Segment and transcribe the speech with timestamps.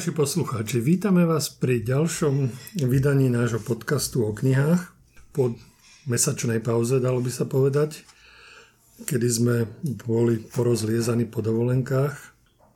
[0.00, 2.48] Naši poslucháči, vítame vás pri ďalšom
[2.88, 4.96] vydaní nášho podcastu o knihách
[5.36, 5.52] po
[6.08, 8.08] mesačnej pauze, dalo by sa povedať,
[9.04, 9.68] kedy sme
[10.08, 12.16] boli porozliezaní po dovolenkách,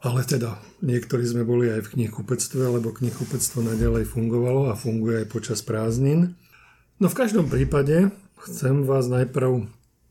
[0.04, 5.32] ale teda niektorí sme boli aj v knihkupectve, lebo knihkupectvo nadalej fungovalo a funguje aj
[5.32, 6.36] počas prázdnin.
[7.00, 8.12] No v každom prípade
[8.52, 9.64] chcem vás najprv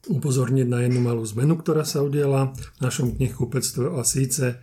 [0.10, 4.58] upozorniť na jednu malú zmenu, ktorá sa udiela v našom knihkupectve a síce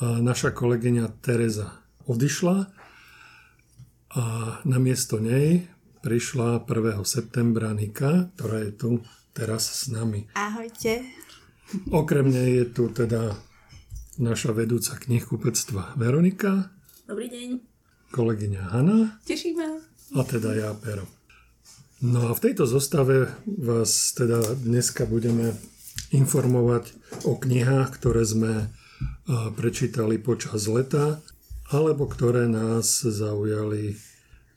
[0.00, 2.56] naša kolegyňa Teresa odišla
[4.16, 4.24] a
[4.64, 5.68] namiesto nej
[6.00, 7.04] prišla 1.
[7.04, 8.90] septembra Nika, ktorá je tu
[9.36, 10.24] teraz s nami.
[10.32, 11.04] Ahojte.
[11.92, 13.36] Okrem nej je tu teda
[14.16, 16.72] naša vedúca knihkupectva Veronika.
[17.04, 17.48] Dobrý deň.
[18.10, 19.20] Kolegyňa Hanna.
[19.28, 19.70] Teším ma.
[20.16, 21.06] A teda ja, Pero.
[22.00, 25.52] No a v tejto zostave vás teda dneska budeme
[26.10, 26.96] informovať
[27.28, 28.72] o knihách, ktoré sme
[29.54, 31.22] prečítali počas leta,
[31.70, 33.94] alebo ktoré nás zaujali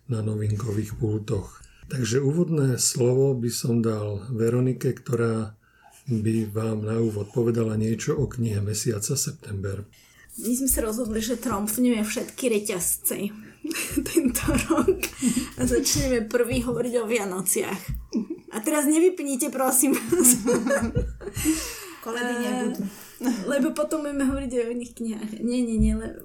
[0.10, 1.62] na novinkových pultoch.
[1.88, 5.54] Takže úvodné slovo by som dal Veronike, ktorá
[6.10, 9.88] by vám na úvod povedala niečo o knihe Mesiaca September.
[10.34, 13.30] My sme sa rozhodli, že tromfneme všetky reťazce
[14.10, 15.00] tento rok
[15.56, 17.82] a začneme prvý hovoriť o Vianociach.
[18.54, 20.42] A teraz nevypnite, prosím vás.
[22.04, 22.82] Koledy nebudú.
[23.52, 25.32] Lebo potom budeme hovoriť o iných knihách.
[25.40, 25.96] Nie, nie, nie.
[25.96, 26.20] Le...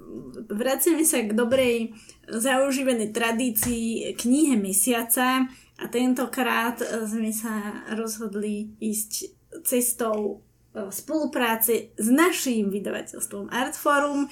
[0.49, 1.93] Vraciame sa k dobrej
[2.29, 10.43] zaužívanej tradícii knihe mesiaca a tentokrát sme sa rozhodli ísť cestou
[10.75, 14.27] e, spolupráce s naším vydavateľstvom Artforum.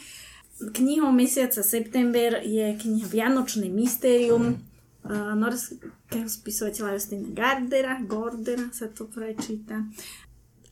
[0.56, 5.36] Knihou mesiaca september je kniha Vianočné mystérium mm.
[5.36, 9.84] norského spisovateľa Justina Gardera, Gordera sa to prečíta.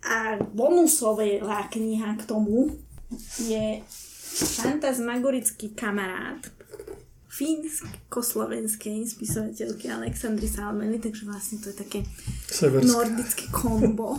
[0.05, 2.77] A bonusová kniha k tomu
[3.41, 3.81] je
[4.35, 6.43] Fantasmagorický kamarát
[7.35, 12.01] fínsko-slovenskej spisovateľky Aleksandry Salmeny, takže vlastne to je také
[12.47, 12.87] Severské.
[12.95, 14.15] nordické kombo.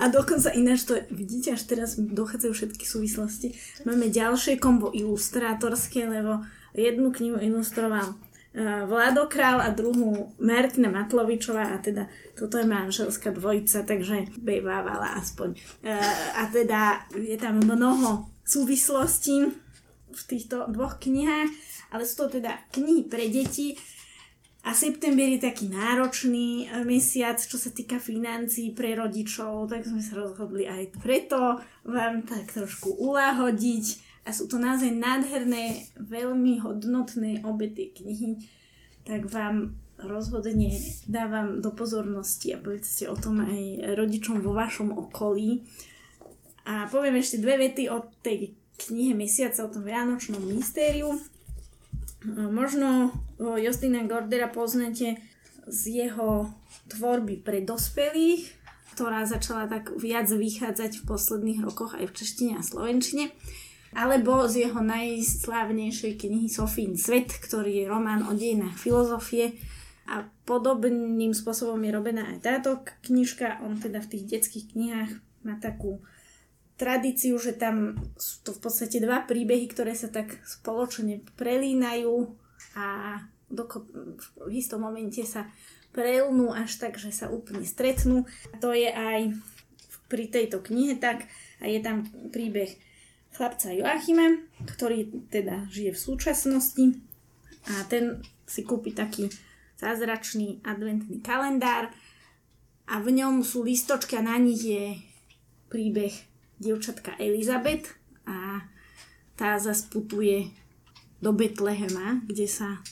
[0.00, 3.52] a dokonca ináč to, vidíte, až teraz dochádzajú všetky súvislosti.
[3.84, 6.40] Máme ďalšie kombo ilustrátorské, lebo
[6.72, 8.16] jednu knihu ilustroval
[8.86, 15.54] Vlado Král a druhú Martina Matlovičová a teda toto je manželská dvojica, takže bejvávala aspoň.
[15.86, 15.94] Eh,
[16.34, 19.54] a teda je tam mnoho súvislostí
[20.10, 21.50] v týchto dvoch knihách,
[21.94, 23.78] ale sú to teda knihy pre deti
[24.60, 30.20] a september je taký náročný mesiac, čo sa týka financií pre rodičov, tak sme sa
[30.20, 37.72] rozhodli aj preto vám tak trošku ulahodiť a sú to naozaj nádherné, veľmi hodnotné obe
[37.72, 38.36] tie knihy,
[39.08, 40.76] tak vám rozhodne
[41.08, 45.64] dávam do pozornosti a povedzte o tom aj rodičom vo vašom okolí.
[46.68, 51.16] A poviem ešte dve vety o tej knihe Mesiaca, o tom Vianočnom mystériu.
[52.28, 55.16] Možno Justina Gordera poznáte
[55.64, 56.52] z jeho
[56.92, 58.52] tvorby pre dospelých,
[58.96, 63.32] ktorá začala tak viac vychádzať v posledných rokoch aj v češtine a slovenčine
[63.90, 69.58] alebo z jeho najslávnejšej knihy Sofín svet, ktorý je román o dejinách filozofie
[70.10, 72.70] a podobným spôsobom je robená aj táto
[73.06, 73.62] knižka.
[73.62, 75.12] On teda v tých detských knihách
[75.46, 76.02] má takú
[76.74, 82.32] tradíciu, že tam sú to v podstate dva príbehy, ktoré sa tak spoločne prelínajú
[82.74, 82.86] a
[83.52, 83.86] doko-
[84.48, 85.50] v istom momente sa
[85.90, 88.24] prelnú až tak, že sa úplne stretnú.
[88.50, 89.34] A to je aj
[90.10, 91.26] pri tejto knihe tak
[91.62, 92.02] a je tam
[92.34, 92.89] príbeh
[93.40, 94.36] chlapca Joachima,
[94.68, 96.84] ktorý teda žije v súčasnosti.
[97.72, 99.32] A ten si kúpi taký
[99.80, 101.88] zázračný adventný kalendár
[102.84, 104.92] a v ňom sú listočky a na nich je
[105.72, 106.12] príbeh
[106.60, 107.88] dievčatka Elizabeth
[108.28, 108.60] a
[109.40, 110.52] tá zasputuje
[111.24, 112.84] do Betlehema, kde sa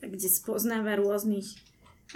[0.00, 1.60] kde spoznáva rôznych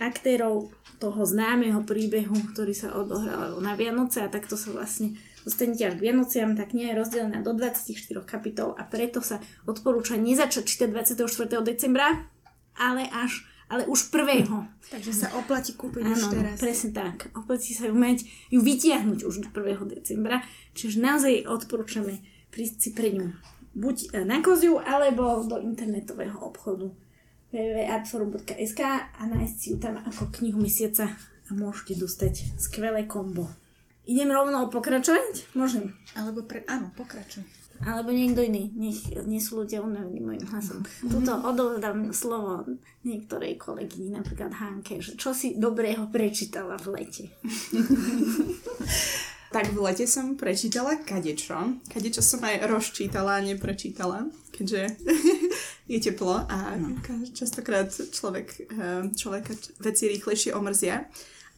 [0.01, 5.13] aktérov toho známeho príbehu, ktorý sa odohral na Vianoce a takto sa vlastne
[5.45, 7.95] dostanete až k Vianociam, tak nie je rozdelená do 24
[8.25, 9.39] kapitol a preto sa
[9.69, 11.63] odporúča nezačať čítať 24.
[11.63, 12.27] decembra,
[12.75, 14.69] ale až ale už prvého.
[14.93, 16.57] Takže sa oplatí kúpiť ano, už teraz.
[16.61, 17.33] presne tak.
[17.33, 19.89] Oplatí sa ju mať, ju vytiahnuť už do 1.
[19.89, 20.45] decembra.
[20.77, 22.21] Čiže naozaj odporúčame
[22.53, 23.33] prísť si pre ňu
[23.75, 26.95] buď na koziu, alebo do internetového obchodu
[27.51, 28.81] www.artforum.sk
[29.15, 31.11] a nájsť si ju tam ako knihu mesiaca
[31.47, 33.51] a môžete dostať skvelé kombo.
[34.05, 35.57] Idem rovno pokračovať?
[35.57, 35.97] Môžem.
[36.13, 36.61] Alebo pre...
[36.69, 37.41] Áno, pokračuj.
[37.83, 38.71] Alebo niekto iný.
[38.77, 40.85] Nech nie sú ľudia unavení mojim hlasom.
[40.85, 41.11] Mm-hmm.
[41.13, 42.69] Tuto odovzdám slovo
[43.03, 47.25] niektorej kolegyni, napríklad Hanke, že čo si dobrého prečítala v lete.
[49.55, 51.79] Tak v lete som prečítala kadečo.
[51.87, 54.99] Kadečo som aj rozčítala a neprečítala, keďže
[55.95, 56.99] je teplo a no.
[57.31, 61.07] častokrát človek, eh, človeka veci rýchlejšie omrzia.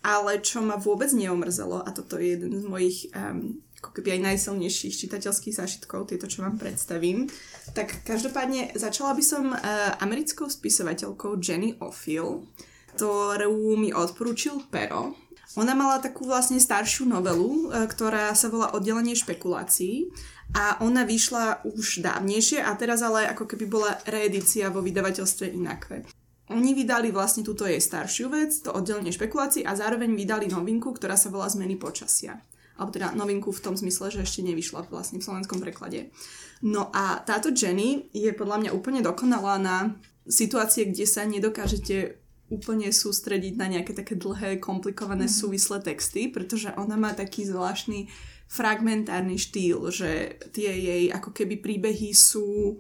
[0.07, 4.27] Ale čo ma vôbec neomrzelo, a toto je jeden z mojich um, ako keby aj
[4.33, 7.27] najsilnejších čitateľských zážitkov, tieto, čo vám predstavím,
[7.75, 9.59] tak každopádne začala by som uh,
[9.99, 12.47] americkou spisovateľkou Jenny Offill,
[12.95, 15.27] ktorú mi odporúčil Pero
[15.57, 20.13] ona mala takú vlastne staršiu novelu, e, ktorá sa volá Oddelenie špekulácií
[20.53, 26.05] a ona vyšla už dávnejšie a teraz ale ako keby bola reedícia vo vydavateľstve Inakve.
[26.47, 31.19] Oni vydali vlastne túto jej staršiu vec, to oddelenie špekulácií a zároveň vydali novinku, ktorá
[31.19, 32.39] sa volá Zmeny počasia.
[32.79, 36.15] Alebo teda novinku v tom zmysle, že ešte nevyšla vlastne v slovenskom preklade.
[36.63, 39.97] No a táto Jenny je podľa mňa úplne dokonalá na
[40.29, 45.41] situácie, kde sa nedokážete úplne sústrediť na nejaké také dlhé, komplikované, mm-hmm.
[45.43, 48.07] súvislé texty, pretože ona má taký zvláštny
[48.47, 52.79] fragmentárny štýl, že tie jej ako keby príbehy sú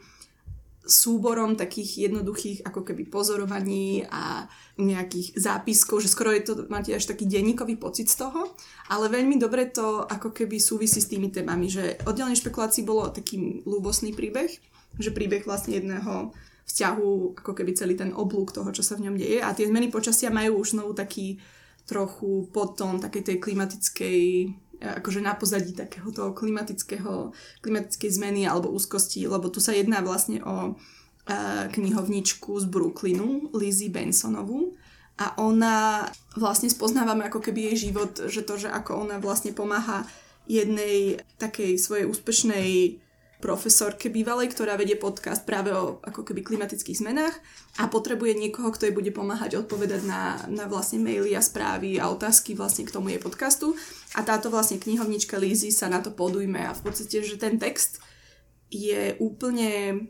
[0.87, 4.47] súborom takých jednoduchých ako keby pozorovaní a
[4.79, 8.55] nejakých zápiskov, že skoro je to, máte až taký denníkový pocit z toho,
[8.88, 13.67] ale veľmi dobre to ako keby súvisí s tými témami, že oddelenie špekulácií bolo taký
[13.67, 14.49] ľúbosný príbeh,
[14.97, 16.31] že príbeh vlastne jedného
[16.67, 19.39] vzťahu ako keby celý ten oblúk toho, čo sa v ňom deje.
[19.43, 21.39] A tie zmeny počasia majú už znovu taký
[21.87, 24.21] trochu potom takej tej klimatickej
[24.81, 27.32] akože na pozadí takého toho klimatického,
[27.64, 33.93] klimatickej zmeny alebo úzkosti, lebo tu sa jedná vlastne o uh, knihovničku z Brooklynu, Lizzie
[33.93, 34.76] Bensonovú,
[35.17, 36.05] a ona
[36.37, 40.05] vlastne spoznávame ako keby jej život, že to, že ako ona vlastne pomáha
[40.44, 43.00] jednej takej svojej úspešnej
[43.46, 47.38] profesorke bývalej, ktorá vedie podcast práve o ako keby klimatických zmenách
[47.78, 52.10] a potrebuje niekoho, kto jej bude pomáhať odpovedať na, na vlastne maily a správy a
[52.10, 53.78] otázky vlastne k tomu jej podcastu.
[54.19, 58.02] A táto vlastne knihovnička Lízy sa na to podujme a v podstate, že ten text
[58.66, 60.02] je úplne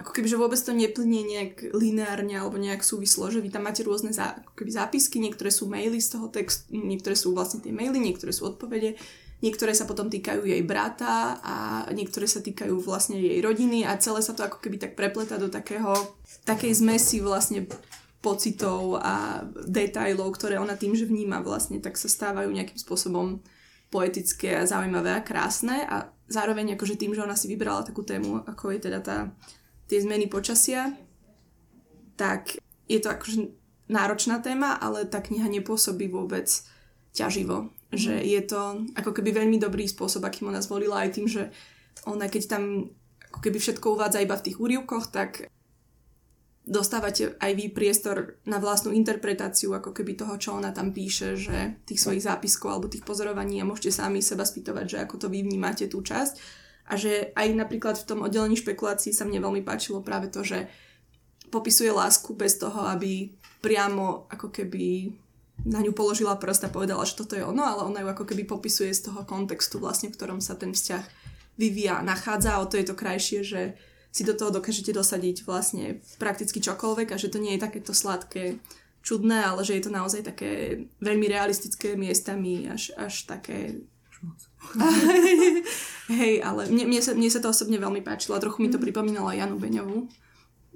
[0.00, 3.84] ako keby, že vôbec to neplnie nejak lineárne alebo nejak súvislo, že vy tam máte
[3.84, 7.68] rôzne zá, ako keby zápisky, niektoré sú maily z toho textu, niektoré sú vlastne tie
[7.68, 8.96] maily, niektoré sú odpovede,
[9.40, 14.20] Niektoré sa potom týkajú jej brata a niektoré sa týkajú vlastne jej rodiny a celé
[14.20, 15.96] sa to ako keby tak prepleta do takého,
[16.44, 17.64] takej zmesi vlastne
[18.20, 23.40] pocitov a detajlov, ktoré ona tým, že vníma vlastne, tak sa stávajú nejakým spôsobom
[23.88, 25.88] poetické a zaujímavé a krásne.
[25.88, 29.32] A zároveň akože tým, že ona si vybrala takú tému, ako je teda tá,
[29.88, 30.92] tie zmeny počasia,
[32.20, 32.60] tak
[32.92, 33.56] je to akože
[33.88, 36.46] náročná téma, ale tá kniha nepôsobí vôbec
[37.16, 41.50] ťaživo že je to ako keby veľmi dobrý spôsob, akým ona zvolila aj tým, že
[42.06, 42.94] ona keď tam
[43.30, 45.50] ako keby všetko uvádza iba v tých úrivkoch, tak
[46.66, 51.82] dostávate aj vy priestor na vlastnú interpretáciu ako keby toho, čo ona tam píše, že
[51.82, 55.42] tých svojich zápiskov alebo tých pozorovaní a môžete sami seba spýtovať, že ako to vy
[55.42, 56.62] vnímate tú časť.
[56.90, 60.66] A že aj napríklad v tom oddelení špekulácií sa mne veľmi páčilo práve to, že
[61.50, 63.30] popisuje lásku bez toho, aby
[63.62, 65.14] priamo ako keby
[65.64, 68.48] na ňu položila prst a povedala, že toto je ono, ale ona ju ako keby
[68.48, 71.04] popisuje z toho kontextu vlastne, v ktorom sa ten vzťah
[71.60, 73.60] vyvíja, nachádza a o to je to krajšie, že
[74.10, 78.58] si do toho dokážete dosadiť vlastne prakticky čokoľvek a že to nie je takéto sladké,
[79.00, 83.80] čudné, ale že je to naozaj také veľmi realistické miestami, až, až také...
[86.20, 88.76] Hej, ale mne, mne, sa, mne sa to osobne veľmi páčilo a trochu mi to
[88.76, 88.84] mm.
[88.84, 90.04] pripomínalo Janu Beňovú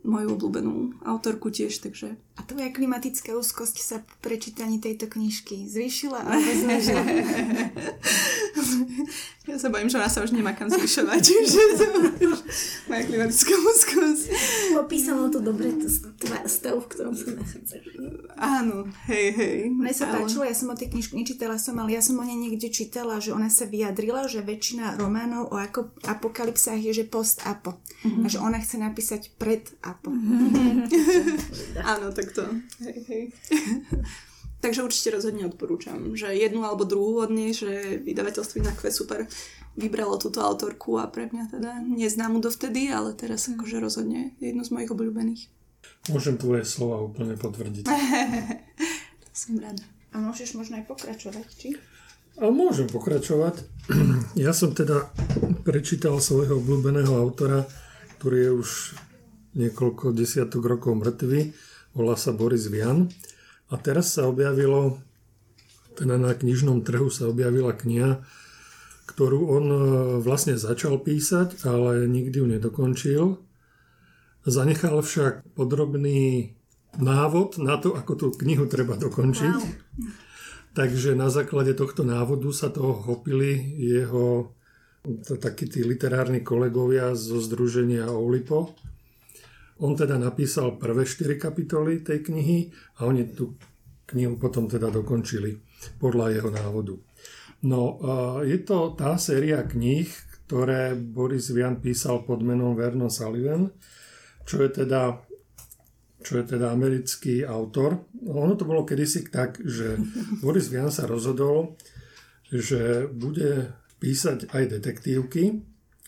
[0.05, 2.17] moju obľúbenú autorku tiež, takže...
[2.35, 7.01] A tvoja klimatická úzkosť sa po prečítaní tejto knižky zvýšila alebo znižila?
[9.51, 11.25] ja sa bojím, že ona sa už nemá kam zvyšovať.
[12.91, 14.25] moja klimatická úzkosť.
[14.77, 15.89] Popísalo to dobre to
[16.51, 17.87] stav, v ktorom sa nachádzaš.
[18.35, 19.59] Áno, hej, hej.
[19.71, 20.27] Mne sa ale...
[20.27, 23.23] páčilo, ja som o tej knižke nečítala som, ale ja som o nej niekde čítala,
[23.23, 25.57] že ona sa vyjadrila, že väčšina románov o
[26.03, 27.79] apokalypsách je, že post-apo.
[28.03, 28.21] Mm-hmm.
[28.21, 29.65] A že ona chce napísať pred
[29.95, 30.11] chápu.
[31.85, 32.45] Áno, tak to.
[32.81, 33.23] Hej, hej.
[34.65, 39.29] Takže určite rozhodne odporúčam, že jednu alebo druhú od nej, že vydavateľstvo Inakve super
[39.77, 43.61] vybralo túto autorku a pre mňa teda neznámu dovtedy, ale teraz mm.
[43.61, 45.43] akože rozhodne jednu z mojich obľúbených.
[46.09, 47.85] Môžem tvoje slova úplne potvrdiť.
[49.45, 49.85] Som rada.
[50.15, 51.69] A môžeš možno aj pokračovať, či?
[52.41, 53.61] A môžem pokračovať.
[54.35, 55.15] Ja som teda
[55.63, 57.69] prečítal svojho obľúbeného autora,
[58.19, 58.71] ktorý je už
[59.55, 61.55] niekoľko desiatok rokov mŕtvy,
[61.95, 63.09] volá sa Boris Vian.
[63.73, 65.01] A teraz sa objavilo,
[65.97, 68.21] teda na knižnom trhu sa objavila kniha,
[69.09, 69.81] ktorú on e,
[70.21, 73.25] vlastne začal písať, ale nikdy ju nedokončil.
[74.45, 76.53] Zanechal však podrobný
[77.01, 79.57] návod na to, ako tú knihu treba dokončiť.
[79.57, 79.73] Wow.
[80.75, 84.51] Takže na základe tohto návodu sa toho chopili jeho
[85.39, 88.75] takí tí literárni kolegovia zo združenia Oulipo.
[89.83, 92.71] On teda napísal prvé štyri kapitoly tej knihy
[93.03, 93.59] a oni tú
[94.15, 95.59] knihu potom teda dokončili
[95.99, 96.95] podľa jeho návodu.
[97.65, 97.99] No,
[98.45, 100.07] je to tá séria kníh,
[100.45, 103.73] ktoré Boris Vian písal pod menom Vernon Sullivan,
[104.45, 105.25] čo je teda
[106.25, 108.09] čo je teda americký autor.
[108.25, 110.01] Ono to bolo kedysi tak, že
[110.41, 111.77] Boris Vian sa rozhodol,
[112.49, 115.61] že bude písať aj detektívky,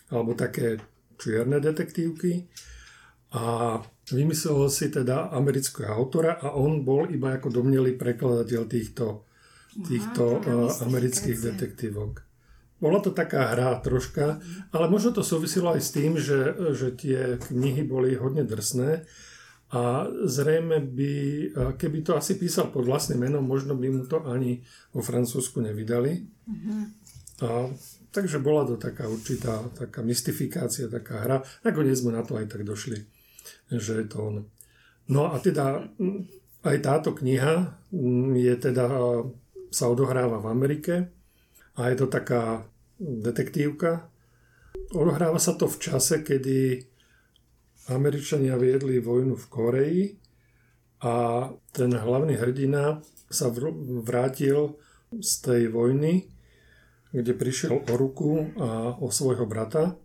[0.09, 0.81] alebo také
[1.21, 2.49] čierne detektívky
[3.35, 9.27] a vymyslel si teda amerického autora a on bol iba ako domnelý prekladateľ týchto,
[9.83, 12.23] týchto Aha, amerických detektívok.
[12.77, 14.37] Bola to taká hra troška,
[14.69, 19.01] ale možno to súvisilo aj s tým, že, že tie knihy boli hodne drsné
[19.73, 21.13] a zrejme by,
[21.75, 24.63] keby to asi písal pod vlastným menom, možno by mu to ani
[24.95, 26.23] vo Francúzsku nevydali.
[26.23, 26.81] Uh-huh.
[27.43, 27.67] A,
[28.13, 31.37] takže bola to taká určitá taká mystifikácia, taká hra.
[31.67, 33.03] Nakoniec sme na to aj tak došli,
[33.71, 34.35] že je to on.
[35.07, 35.87] No a teda
[36.67, 37.79] aj táto kniha
[38.35, 38.85] je teda,
[39.71, 40.95] sa odohráva v Amerike
[41.79, 42.67] a je to taká
[42.99, 44.11] detektívka.
[44.91, 46.83] Odohráva sa to v čase, kedy
[47.87, 50.03] Američania viedli vojnu v Koreji
[51.03, 52.99] a ten hlavný hrdina
[53.31, 53.47] sa
[54.03, 54.75] vrátil
[55.15, 56.27] z tej vojny,
[57.15, 59.95] kde prišiel o ruku a o svojho brata.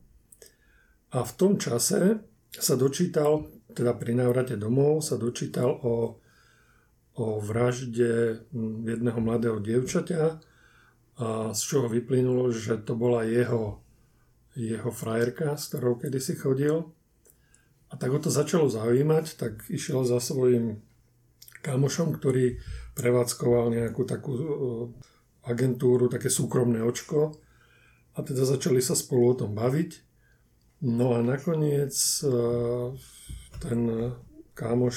[1.13, 6.21] A v tom čase sa dočítal, teda pri návrate domov, sa dočítal o,
[7.17, 8.45] o vražde
[8.85, 10.53] jedného mladého dievčaťa,
[11.23, 13.85] a z čoho vyplynulo, že to bola jeho,
[14.57, 16.89] jeho frajerka, s ktorou kedysi chodil.
[17.93, 20.81] A tak ho to začalo zaujímať, tak išiel za svojim
[21.61, 22.57] kamošom, ktorý
[22.97, 24.33] prevádzkoval nejakú takú
[25.45, 27.37] agentúru, také súkromné očko.
[28.17, 30.12] A teda začali sa spolu o tom baviť.
[30.83, 32.29] No a nakoniec e,
[33.63, 33.81] ten
[34.59, 34.97] kámoš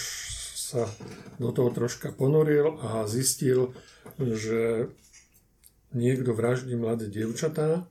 [0.58, 0.90] sa
[1.38, 3.70] do toho troška ponoril a zistil,
[4.18, 4.90] že
[5.94, 7.86] niekto vraždí mladé dievčatá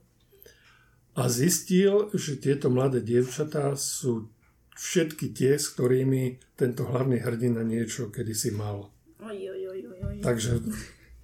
[1.15, 4.27] a zistil, že tieto mladé dievčatá sú
[4.75, 8.91] všetky tie, s ktorými tento hlavný hrdina niečo kedysi mal.
[9.23, 10.15] Oj, oj, oj, oj.
[10.19, 10.51] Takže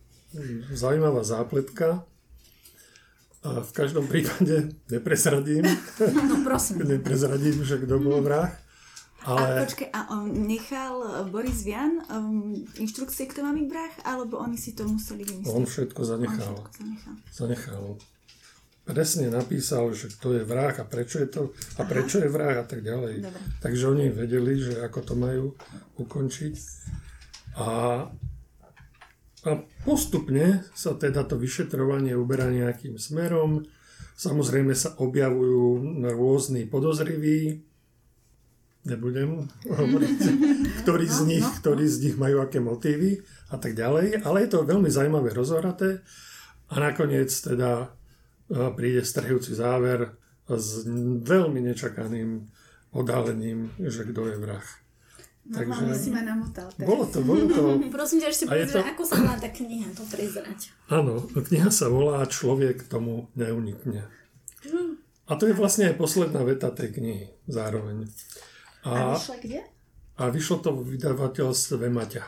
[0.81, 2.07] zaujímavá zápletka.
[3.41, 5.65] A v každom prípade neprezradím.
[6.29, 6.85] No prosím.
[6.99, 8.53] neprezradím, že kto bol vrah.
[9.21, 9.61] Ale...
[9.61, 14.57] A počkej, a on nechal Boris Vian um, inštrukcie, kto má byť vrah, alebo oni
[14.57, 15.53] si to museli vymyslieť?
[15.53, 16.53] On všetko zanechal.
[16.57, 17.13] On všetko zanechal.
[17.29, 17.85] zanechal
[18.81, 21.41] presne napísal, že kto je vrah a prečo je to
[21.77, 23.23] a prečo je vrah a tak ďalej.
[23.23, 23.41] Dobre.
[23.61, 25.45] Takže oni vedeli, že ako to majú
[26.01, 26.55] ukončiť.
[27.61, 27.65] A,
[29.41, 33.65] a postupne sa teda to vyšetrovanie uberá nejakým smerom.
[34.13, 35.81] Samozrejme sa objavujú
[36.13, 37.65] rôzni podozriví,
[38.85, 40.19] nebudem hovoriť,
[40.85, 44.45] ktorí z, no, nich, no, ktorí z nich majú aké motívy a tak ďalej, ale
[44.45, 46.01] je to veľmi zaujímavé rozhoraté
[46.69, 47.93] a nakoniec teda
[48.75, 50.11] príde strhujúci záver
[50.51, 50.83] s
[51.23, 52.45] veľmi nečakaným
[52.91, 54.67] odhalením, že kto je vrah.
[55.41, 56.85] Takže, si ma namotal teraz.
[56.85, 57.61] Bolo to, bolo to.
[57.97, 58.85] Prosím ťa ešte povedať, to...
[58.85, 60.59] ako sa volá tá kniha, to prezrať.
[60.93, 64.05] Áno, kniha sa volá Človek tomu neunikne.
[64.61, 65.01] Hm.
[65.25, 68.05] A to je vlastne aj posledná veta tej knihy zároveň.
[68.85, 69.59] A, a vyšlo kde?
[70.21, 72.25] A vyšlo to v vydavateľstve Maťa.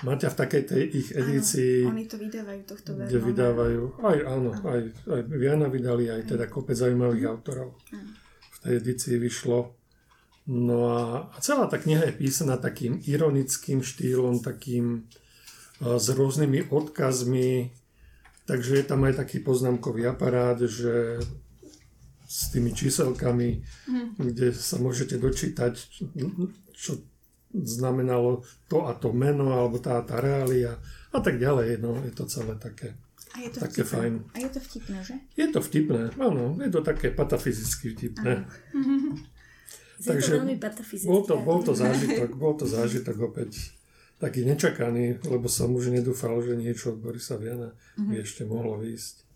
[0.00, 1.84] Máte v takej tej ich edícii...
[1.84, 6.48] Áno, oni to vydávajú tohto Kde vydávajú, aj áno, aj, aj Viana vydali, aj teda
[6.48, 7.32] kopec zaujímavých mm.
[7.32, 7.76] autorov.
[7.92, 8.10] Mm.
[8.40, 9.79] V tej edícii vyšlo.
[10.50, 15.06] No a, a celá tá kniha je písaná takým ironickým štýlom, takým
[15.78, 17.70] a, s rôznymi odkazmi,
[18.50, 21.22] takže je tam aj taký poznámkový aparát, že
[22.26, 24.18] s tými číselkami, mm.
[24.18, 25.78] kde sa môžete dočítať,
[26.74, 26.98] čo
[27.54, 30.78] znamenalo to a to meno, alebo tá tá reália
[31.14, 31.78] a tak ďalej.
[31.78, 32.98] No, je to celé také,
[33.34, 33.98] a je to také vtipné.
[33.98, 34.12] fajn.
[34.34, 35.14] A je to vtipné, že?
[35.38, 36.58] Je to vtipné, áno.
[36.58, 38.46] Je to také patafyzicky vtipné.
[40.00, 40.40] Takže
[41.04, 43.76] bol to, bol to zážitok, bol to zážitok opäť
[44.20, 48.24] taký nečakaný, lebo som už nedúfal, že niečo od Borisa Viana by mhm.
[48.24, 49.28] ešte mohlo výjsť.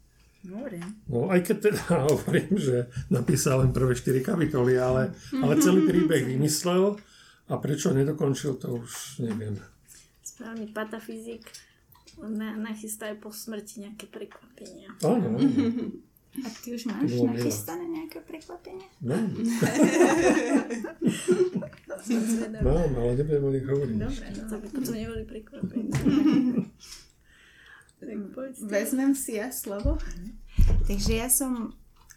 [1.09, 6.28] No aj keď teda hovorím, že napísal len prvé 4 kapitoly, ale, ale celý príbeh
[6.28, 7.00] vymyslel
[7.49, 9.56] a prečo nedokončil, to už neviem.
[10.21, 11.49] Správny patafyzik
[12.21, 14.92] na, nachystá aj po smrti nejaké prekvapenia.
[15.00, 15.40] Áno.
[16.43, 18.91] A ty už máš nachystané nejaké prekvapenie?
[18.99, 19.14] No.
[22.59, 23.97] Mám, ale nebudem o nich hovoriť.
[24.03, 25.95] Dobre, no, to by potom neboli prekvapenia.
[28.75, 29.97] Vezmem si ja slovo.
[30.91, 31.73] Takže ja som,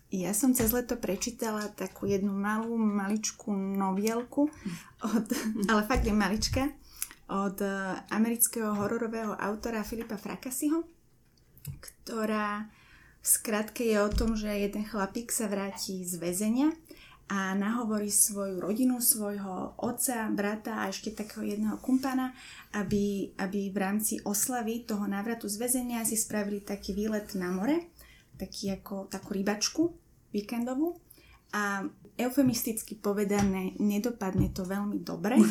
[0.10, 4.50] ja som cez leto prečítala takú jednu malú, maličkú novielku,
[5.06, 5.26] od,
[5.72, 6.74] ale fakt je malička,
[7.30, 10.84] od eh, amerického hororového autora Filipa Frakasiho,
[11.80, 12.68] ktorá
[13.28, 16.72] skratke je o tom, že jeden chlapík sa vráti z väzenia
[17.28, 22.32] a nahovorí svoju rodinu, svojho otca, brata a ešte takého jedného kumpana,
[22.72, 27.92] aby, aby v rámci oslavy toho návratu z väzenia si spravili taký výlet na more,
[28.40, 29.92] taký ako takú rybačku
[30.32, 30.96] víkendovú
[31.52, 31.84] a
[32.16, 35.36] eufemisticky povedané, nedopadne to veľmi dobre.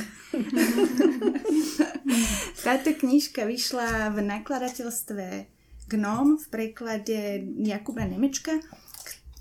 [2.66, 5.55] Táto knižka vyšla v nakladateľstve
[5.86, 8.58] Gnóm v preklade Jakuba Nemečka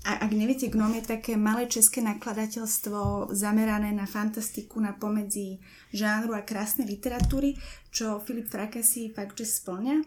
[0.06, 5.58] a ak neviete, Gnom je také malé české nakladateľstvo zamerané na fantastiku na pomedzi
[5.90, 7.58] žánru a krásnej literatúry,
[7.90, 10.06] čo Filip Frakasi fakt, že splňa.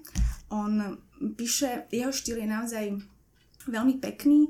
[0.56, 0.96] On
[1.36, 2.86] píše, jeho štýl je naozaj
[3.68, 4.48] veľmi pekný,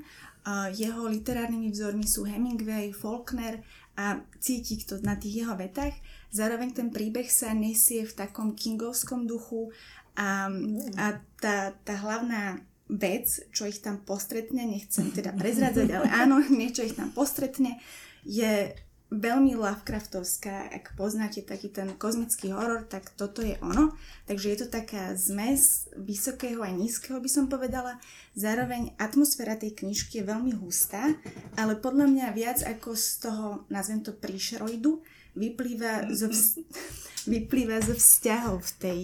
[0.77, 3.65] jeho literárnymi vzormi sú Hemingway, Faulkner
[3.97, 5.97] a cíti to na tých jeho vetách.
[6.29, 9.73] Zároveň ten príbeh sa nesie v takom kingovskom duchu
[10.19, 10.51] a,
[10.99, 11.05] a
[11.39, 12.59] tá, tá hlavná
[12.91, 17.79] vec, čo ich tam postretne, nechcem teda prezradzať, ale áno, niečo ich tam postretne,
[18.27, 18.75] je
[19.09, 20.69] veľmi Lovecraftovská.
[20.69, 23.97] Ak poznáte taký ten kozmický horor, tak toto je ono.
[24.29, 27.97] Takže je to taká zmes vysokého a nízkeho, by som povedala.
[28.37, 31.17] Zároveň atmosféra tej knižky je veľmi hustá,
[31.57, 35.01] ale podľa mňa viac ako z toho, nazvem to príšeroidu,
[35.33, 36.61] vyplýva zo, vz...
[37.33, 38.99] vyplýva zo vzťahov v tej,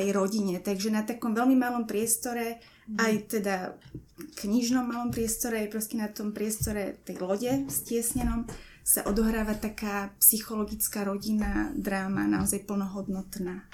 [0.00, 0.56] tej rodine.
[0.64, 2.56] Takže na takom veľmi malom priestore
[2.96, 3.76] aj teda
[4.40, 8.48] knižnom malom priestore, aj proste na tom priestore tej lode stiesnenom
[8.80, 13.68] sa odohráva taká psychologická rodina, dráma, naozaj plnohodnotná.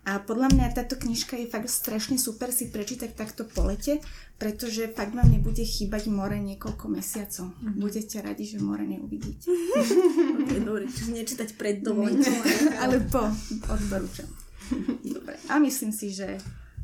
[0.00, 4.00] A podľa mňa táto knižka je fakt strašne super si prečítať takto po lete,
[4.40, 7.52] pretože fakt vám nebude chýbať more niekoľko mesiacov.
[7.52, 7.76] Mm-hmm.
[7.76, 9.52] Budete radi, že more neuvidíte.
[10.40, 12.32] okay, dobre, čiže nečítať pred dovolenkou.
[12.84, 13.28] ale po,
[13.76, 14.28] odporúčam.
[15.16, 16.38] Dobre, a myslím si, že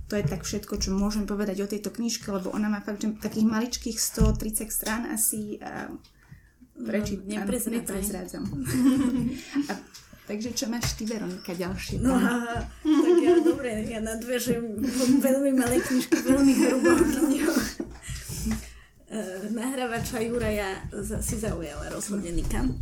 [0.06, 3.10] to je tak všetko, čo môžem povedať o tejto knižke, lebo ona má fakt že
[3.18, 5.90] takých maličkých 130 strán asi a
[6.78, 8.46] prečít, no, neprezrádzam.
[9.70, 9.72] a,
[10.30, 11.98] takže čo máš ty, Veronika, ďalšie?
[11.98, 14.78] No, a, tak ja dobre, ja nadvežujem
[15.18, 17.58] veľmi malé knižky, veľmi hrubou knihou.
[19.06, 19.22] E,
[19.54, 20.86] nahrávača Juraja
[21.18, 22.74] si zaujala rozhodne nikam.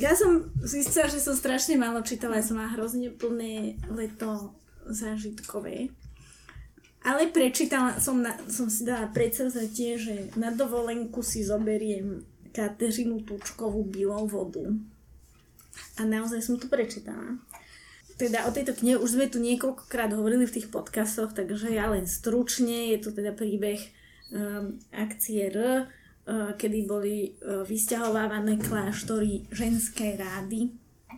[0.00, 4.56] Ja som zistila, že som strašne málo čítala, ja som mala hrozne plné leto
[4.88, 5.92] zážitkové.
[7.04, 12.24] Ale prečítala som, na, som si dala predsavzatie, že na dovolenku si zoberiem
[12.56, 14.72] Kateřinu Tučkovú Bilou vodu.
[16.00, 17.36] A naozaj som to prečítala.
[18.16, 22.08] Teda o tejto knihe už sme tu niekoľkokrát hovorili v tých podcastoch, takže ja len
[22.08, 23.80] stručne, je to teda príbeh
[24.32, 25.88] um, akcie R,
[26.54, 30.70] kedy boli eh, vysťahovávané kláštory ženské rády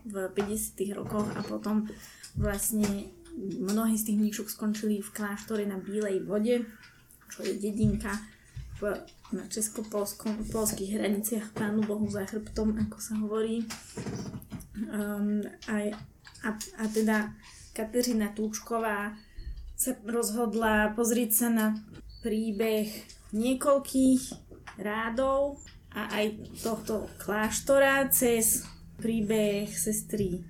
[0.09, 0.99] v 50.
[0.99, 1.87] rokoch a potom
[2.35, 3.13] vlastne
[3.61, 6.65] mnohí z tých mníšok skončili v kláštore na Bílej vode,
[7.29, 8.13] čo je dedinka
[8.81, 8.99] v,
[9.33, 13.65] na česko-polských hraniciach Pánu Bohu za chrbtom, ako sa hovorí.
[14.91, 15.93] Um, a,
[16.45, 17.33] a, a teda
[17.73, 19.17] Kateřina Túčková
[19.77, 21.67] sa rozhodla pozrieť sa na
[22.21, 22.91] príbeh
[23.33, 24.42] niekoľkých
[24.81, 25.61] rádov
[25.93, 26.27] a aj
[26.65, 28.65] tohto kláštora cez
[28.97, 30.41] príbeh sestry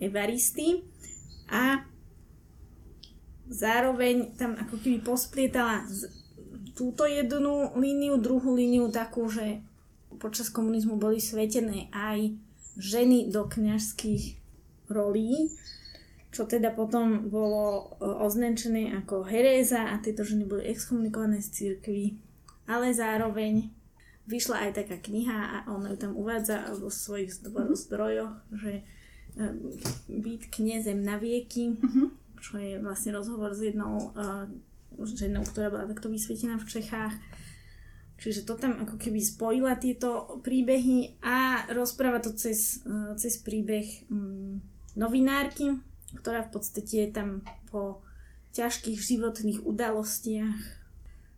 [0.00, 0.84] Evaristy
[1.48, 1.84] a
[3.48, 5.84] zároveň tam ako keby posplietala
[6.76, 9.64] túto jednu líniu, druhú líniu takú, že
[10.20, 12.36] počas komunizmu boli svetené aj
[12.76, 14.36] ženy do kňažských
[14.92, 15.48] rolí,
[16.28, 22.20] čo teda potom bolo e, označené ako heréza a tieto ženy boli exkomunikované z církvy
[22.66, 23.70] ale zároveň
[24.26, 27.74] vyšla aj taká kniha a on ju tam uvádza vo svojich mhm.
[27.78, 28.82] zdrojoch, že
[30.08, 32.08] byť kniezem na vieky, uh-huh.
[32.40, 34.48] čo je vlastne rozhovor s jednou uh,
[34.96, 37.12] ženou, ktorá bola takto vysvietená v Čechách.
[38.16, 44.08] Čiže to tam ako keby spojila tieto príbehy a rozpráva to cez, uh, cez príbeh
[44.08, 44.64] um,
[44.96, 45.76] novinárky,
[46.16, 48.00] ktorá v podstate je tam po
[48.56, 50.75] ťažkých životných udalostiach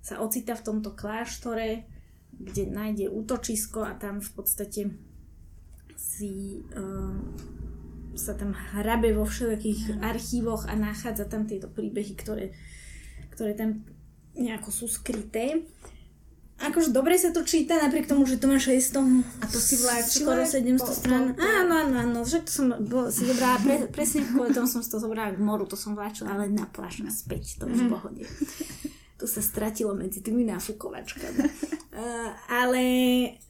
[0.01, 1.85] sa ocita v tomto kláštore,
[2.33, 4.81] kde nájde útočisko a tam v podstate
[5.99, 7.19] si uh,
[8.15, 12.55] sa tam hrabe vo všetkých archívoch a nachádza tam tieto príbehy, ktoré,
[13.35, 13.83] ktoré tam
[14.35, 15.67] nejako sú skryté.
[16.59, 20.23] akože dobre sa to číta, napriek tomu, že to má 600 A to si vláčila?
[20.27, 21.23] skoro 700 po- strán.
[21.35, 24.67] po- po- Áno, áno, áno, že to som bol, si zobrala, pre, presne kvôli tomu
[24.67, 27.79] som si to zobrala k moru, to som vláčila, ale na pláž naspäť, to už
[27.79, 28.23] v pohode.
[29.19, 31.43] To sa stratilo medzi tými nafukovačkami.
[31.91, 32.31] Uh,
[32.63, 32.85] ale,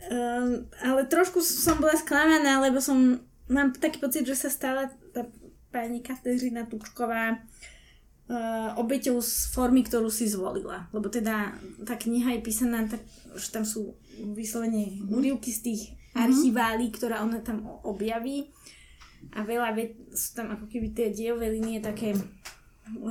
[0.08, 3.20] um, ale trošku som bola sklamaná, lebo som,
[3.52, 5.28] mám taký pocit, že sa stala tá
[5.68, 10.88] pani Kateřina Tučková uh, obeťou z formy, ktorú si zvolila.
[10.92, 11.52] Lebo teda
[11.84, 13.04] tá kniha je písaná tak,
[13.36, 13.96] že tam sú
[14.32, 15.82] vyslovene úryvky z tých
[16.16, 18.50] archiválí, ktoré ona tam objaví.
[19.34, 22.14] A veľa ve- sú tam ako keby tie dielové linie také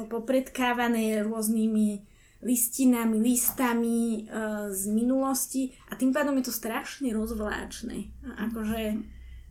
[0.10, 8.14] popredkávané rôznymi listinami, listami uh, z minulosti a tým pádom je to strašne rozvláčne.
[8.38, 9.00] A akože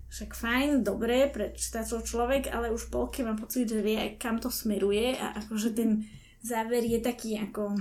[0.07, 4.55] však fajn, dobre, prečíta to človek, ale už polke mám pocit, že vie, kam to
[4.55, 6.07] smeruje a akože ten
[6.43, 7.75] záver je taký ako...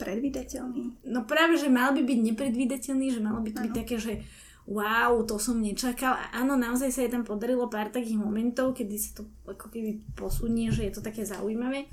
[0.00, 1.12] Predvydateľný.
[1.12, 4.24] No práve, že mal by byť nepredvídateľný, že malo by to byť také, že
[4.64, 6.16] wow, to som nečakal.
[6.16, 10.00] A áno, naozaj sa jej tam podarilo pár takých momentov, kedy sa to ako keby
[10.16, 11.84] posunie, že je to také zaujímavé.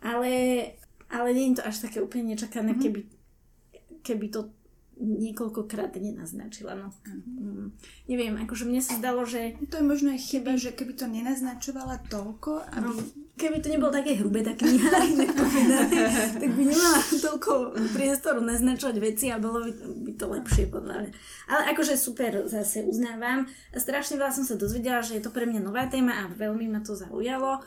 [0.00, 0.32] Ale,
[1.10, 3.06] ale nie je to až také úplne nečakané, keby,
[4.02, 4.50] keby to
[4.96, 6.72] niekoľkokrát nenaznačila.
[6.72, 6.88] No.
[7.04, 7.76] Mm,
[8.08, 12.00] neviem, akože mne sa zdalo, že To je možno aj chyba, že keby to nenaznačovala
[12.08, 12.88] toľko, aby...
[12.88, 13.04] No,
[13.36, 14.88] keby to nebolo také hrubé, tá kniha,
[16.40, 19.72] tak by nemala toľko priestoru naznačovať veci a bolo by,
[20.08, 21.10] by to lepšie podľa mňa.
[21.52, 23.44] Ale akože super, zase uznávam.
[23.76, 26.80] Strašne veľa som sa dozvedela, že je to pre mňa nová téma a veľmi ma
[26.80, 27.60] to zaujalo.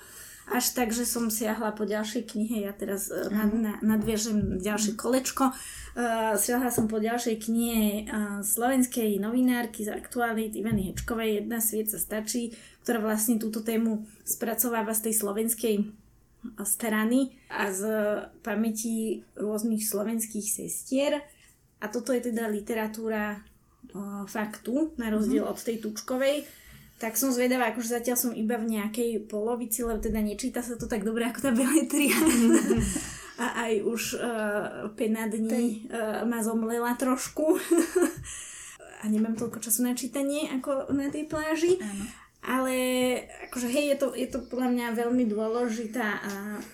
[0.49, 4.97] Až tak, že som siahla po ďalšej knihe, ja teraz eh, nad, na, nadviežem ďalšie
[4.97, 5.53] kolečko.
[5.99, 11.91] Uh, siahla som po ďalšej knihe uh, slovenskej novinárky z aktualít Ivany Hečkovej Jedna sviet
[11.91, 15.85] sa stačí, ktorá vlastne túto tému spracováva z tej slovenskej uh,
[16.65, 17.81] strany a z
[18.41, 21.21] pamäti rôznych slovenských sestier.
[21.81, 26.45] A toto je teda literatúra uh, faktu, na rozdiel od tej tučkovej.
[26.99, 30.85] Tak som zvedavá, akože zatiaľ som iba v nejakej polovici, lebo teda nečíta sa to
[30.85, 32.15] tak dobre ako tá beletria.
[33.39, 37.55] A aj už uh, pena dní uh, ma zomlela trošku.
[38.99, 41.79] a nemám toľko času na čítanie ako na tej pláži.
[41.79, 42.03] Áno.
[42.39, 42.75] Ale
[43.47, 46.23] akože hej, je to, je to podľa mňa veľmi dôležitá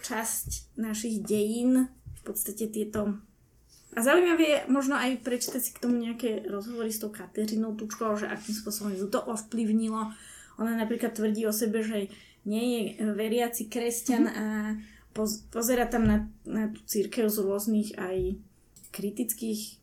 [0.06, 1.90] časť našich dejín.
[1.90, 3.18] V podstate tieto...
[3.96, 8.20] A zaujímavé je možno aj prečítať si k tomu nejaké rozhovory s tou Kateřinou Tučkou,
[8.20, 10.12] že akým spôsobom ju to ovplyvnilo.
[10.60, 12.12] Ona napríklad tvrdí o sebe, že
[12.44, 14.46] nie je veriaci kresťan a
[15.16, 18.36] poz, pozera tam na, na tú církev z rôznych aj
[18.92, 19.80] kritických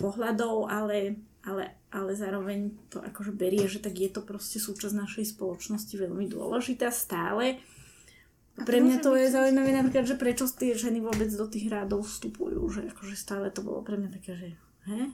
[0.00, 5.36] pohľadov, ale, ale, ale zároveň to akože berie, že tak je to proste súčasť našej
[5.36, 7.60] spoločnosti veľmi dôležitá stále.
[8.60, 12.04] A Pre mňa to je zaujímavé napríklad, že prečo tie ženy vôbec do tých rádov
[12.04, 14.48] vstupujú, že akože stále to bolo pre mňa také, že
[14.86, 15.08] he?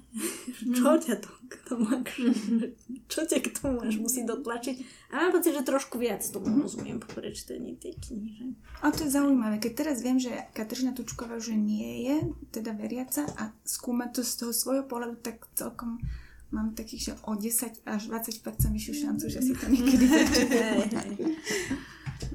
[0.75, 2.67] čo ťa to k tomu akože,
[3.07, 4.77] čo ťa k tomu až musí dotlačiť?
[5.15, 8.59] A mám pocit, že trošku viac tomu rozumiem po prečtení tej knihy?
[8.83, 12.17] A to je zaujímavé, keď teraz viem, že Kateřina Tučková už nie je
[12.51, 16.03] teda veriaca a skúma to z toho svojho pohľadu, tak celkom
[16.51, 18.41] mám takých, že o 10 až 20%
[18.73, 20.67] vyššiu šancu, že si to niekedy prečítam.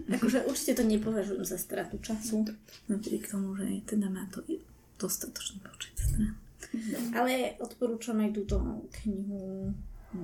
[0.09, 2.43] Akože určite to nepovažujem za stratu času,
[2.91, 4.59] napriek tomu, že teda má to i
[4.99, 6.35] dostatočný počet strán.
[7.15, 8.55] Ale odporúčam aj túto
[9.03, 9.71] knihu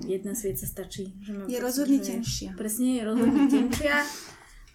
[0.05, 1.17] Jedna sviet sa stačí.
[1.25, 2.49] Že mám Je pocit, rozhodne že- tenšia.
[2.53, 3.97] Presne, je rozhodne tenšia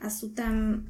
[0.03, 0.85] a sú tam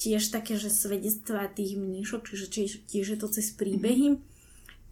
[0.00, 2.46] tiež také, že svedectvá tých mníšok, čiže
[2.90, 4.18] tiež, je to cez príbehy.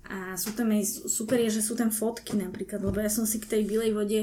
[0.09, 3.43] A sú tam aj, super je, že sú tam fotky napríklad, lebo ja som si
[3.43, 4.21] k tej bilej vode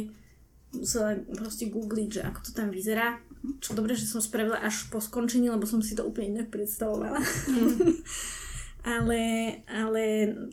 [0.74, 3.22] musela proste googliť, že ako to tam vyzerá.
[3.62, 7.20] Čo dobre, že som spravila až po skončení, lebo som si to úplne inak predstavovala.
[8.98, 9.22] ale,
[9.66, 10.04] ale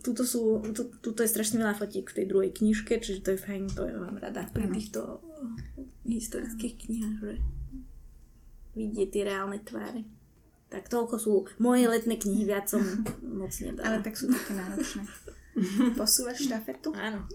[0.00, 3.42] tuto, sú, tu, tuto je strašne veľa fotiek v tej druhej knižke, čiže to je
[3.44, 5.20] fajn, to ja mám rada pri týchto
[6.08, 7.34] historických knihách, že
[8.72, 10.08] vidieť tie reálne tváre.
[10.72, 12.80] Tak toľko sú moje letné knihy, viac som
[13.40, 13.84] moc nedala.
[13.84, 15.04] Ale tak sú také náročné.
[16.00, 16.92] Posúvaš štafetu?
[16.96, 17.28] Áno.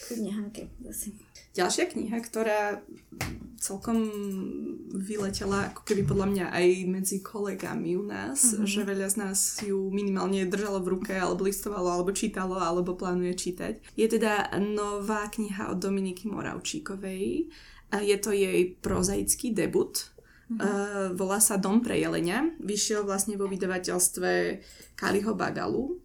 [0.00, 1.12] Kľudne Hanke, zase.
[1.52, 2.80] Ďalšia kniha, ktorá
[3.60, 4.08] celkom
[4.88, 8.64] vyletela ako keby podľa mňa aj medzi kolegami u nás, mm-hmm.
[8.64, 13.36] že veľa z nás ju minimálne držalo v ruke, alebo listovalo, alebo čítalo, alebo plánuje
[13.36, 13.74] čítať.
[13.98, 17.52] Je teda nová kniha od Dominiky Moravčíkovej.
[18.00, 20.08] Je to jej prozaický debut.
[20.48, 20.58] Mm-hmm.
[20.58, 22.48] Uh, volá sa Dom pre jelenia.
[22.58, 24.30] Vyšiel vlastne vo vydavateľstve
[24.96, 26.00] Kaliho Bagalu.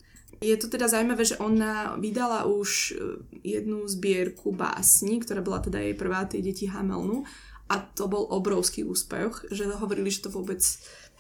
[0.45, 2.93] Je to teda zaujímavé, že ona vydala už e,
[3.41, 7.25] jednu zbierku básni, ktorá bola teda jej prvá, tie deti Hamelnu.
[7.65, 10.61] A to bol obrovský úspech, že hovorili, že to vôbec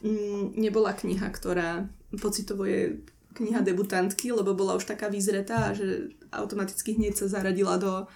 [0.05, 1.89] mm, nebola kniha, ktorá
[2.21, 3.01] pocitovo je
[3.33, 8.07] kniha debutantky, lebo bola už taká vyzretá že automaticky hneď sa zaradila do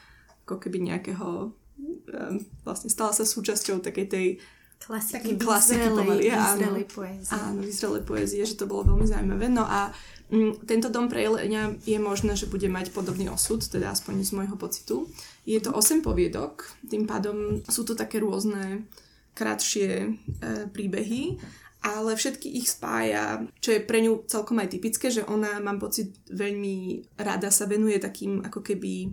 [0.47, 1.51] ako keby nejakého
[2.63, 4.27] vlastne stala sa súčasťou takej tej
[4.79, 5.35] Klasiky.
[5.35, 6.31] klasiky pomaly.
[6.31, 7.31] Áno, vyzrelej poézie.
[7.35, 9.51] áno, vyzrelej poézie, že to bolo veľmi zaujímavé.
[9.51, 9.91] No a
[10.69, 14.55] tento dom pre jelenia je možné, že bude mať podobný osud, teda aspoň z môjho
[14.61, 15.09] pocitu.
[15.41, 18.85] Je to 8 poviedok, tým pádom sú to také rôzne
[19.33, 20.09] krátšie e,
[20.69, 21.41] príbehy,
[21.81, 26.11] ale všetky ich spája, čo je pre ňu celkom aj typické, že ona, mám pocit,
[26.27, 29.09] veľmi rada sa venuje takým ako keby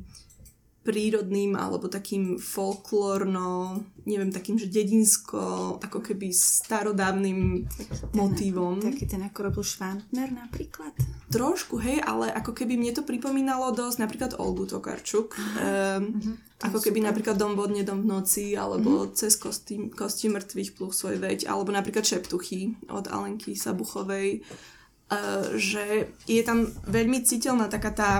[0.87, 7.67] prírodným alebo takým folklórno, neviem, takým, že dedinsko, ako keby starodávnym
[8.15, 8.79] motívom.
[8.79, 10.95] Taký ten ako robil Švantner napríklad.
[11.27, 15.35] Trošku, hej, ale ako keby mne to pripomínalo dosť napríklad Olgu Tokarčuk.
[15.59, 17.09] Um, ako keby super.
[17.11, 21.75] napríklad Dom vodne, Dom v noci, alebo Cez kosti, kosti mŕtvych plus svoj veď, alebo
[21.75, 24.47] napríklad Šeptuchy od Alenky Sabuchovej.
[25.07, 28.11] Uh, že je tam veľmi citeľná taká tá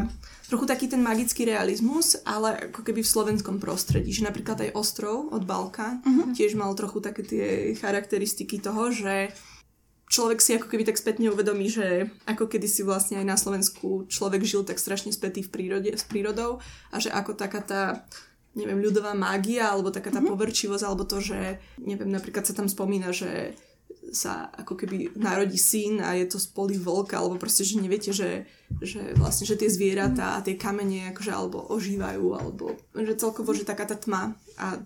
[0.47, 4.15] trochu taký ten magický realizmus, ale ako keby v slovenskom prostredí.
[4.15, 6.33] Že napríklad aj Ostrov od Balka uh-huh.
[6.33, 9.35] tiež mal trochu také tie charakteristiky toho, že
[10.07, 14.07] človek si ako keby tak spätne uvedomí, že ako kedy si vlastne aj na Slovensku
[14.07, 16.63] človek žil tak strašne spätý v prírode, s prírodou
[16.95, 17.83] a že ako taká tá
[18.57, 20.33] neviem, ľudová mágia, alebo taká tá mm-hmm.
[20.33, 23.53] poverčivosť, alebo to, že neviem, napríklad sa tam spomína, že
[24.15, 28.47] sa ako keby narodí syn a je to z vlka, alebo proste, že neviete, že,
[28.81, 33.67] že vlastne, že tie zvieratá a tie kamene akože alebo ožívajú, alebo že celkovo, že
[33.67, 34.81] taká tá tma a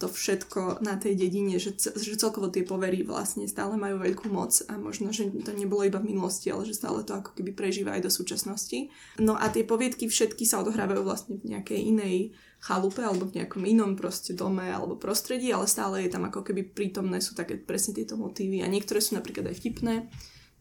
[0.00, 4.56] to všetko na tej dedine, že, že celkovo tie povery vlastne stále majú veľkú moc
[4.64, 7.92] a možno, že to nebolo iba v minulosti, ale že stále to ako keby prežíva
[7.92, 8.88] aj do súčasnosti.
[9.20, 12.32] No a tie poviedky všetky sa odohrávajú vlastne v nejakej inej
[12.64, 16.72] chalupe alebo v nejakom inom proste dome alebo prostredí, ale stále je tam ako keby
[16.72, 20.08] prítomné sú také presne tieto motívy a niektoré sú napríklad aj vtipné,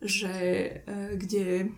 [0.03, 0.35] že
[0.83, 1.71] e, kde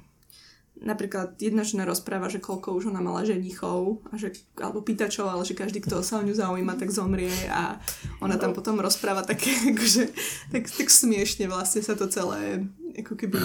[0.81, 5.45] napríklad jedna žena rozpráva, že koľko už ona mala ženichov, a že, alebo pýtačov, ale
[5.45, 7.77] že každý, kto sa o ňu zaujíma, tak zomrie a
[8.19, 10.03] ona tam potom rozpráva také, akože,
[10.49, 12.65] tak, tak smiešne vlastne sa to celé
[12.97, 13.39] ako keby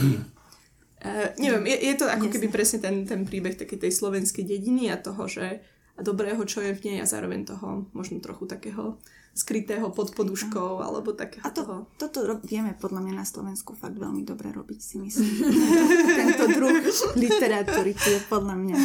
[0.96, 4.88] Uh, neviem, je, je to ako keby presne ten, ten príbeh takej tej slovenskej dediny
[4.88, 5.61] a toho, že
[5.96, 8.96] a dobrého, čo je v nej a zároveň toho možno trochu takého
[9.37, 11.75] skrytého pod poduškou alebo takého A to, toho.
[12.01, 15.53] toto vieme podľa mňa na Slovensku fakt veľmi dobre robiť, si myslím.
[16.25, 16.81] Tento druh
[17.20, 18.77] literatúry to je podľa mňa.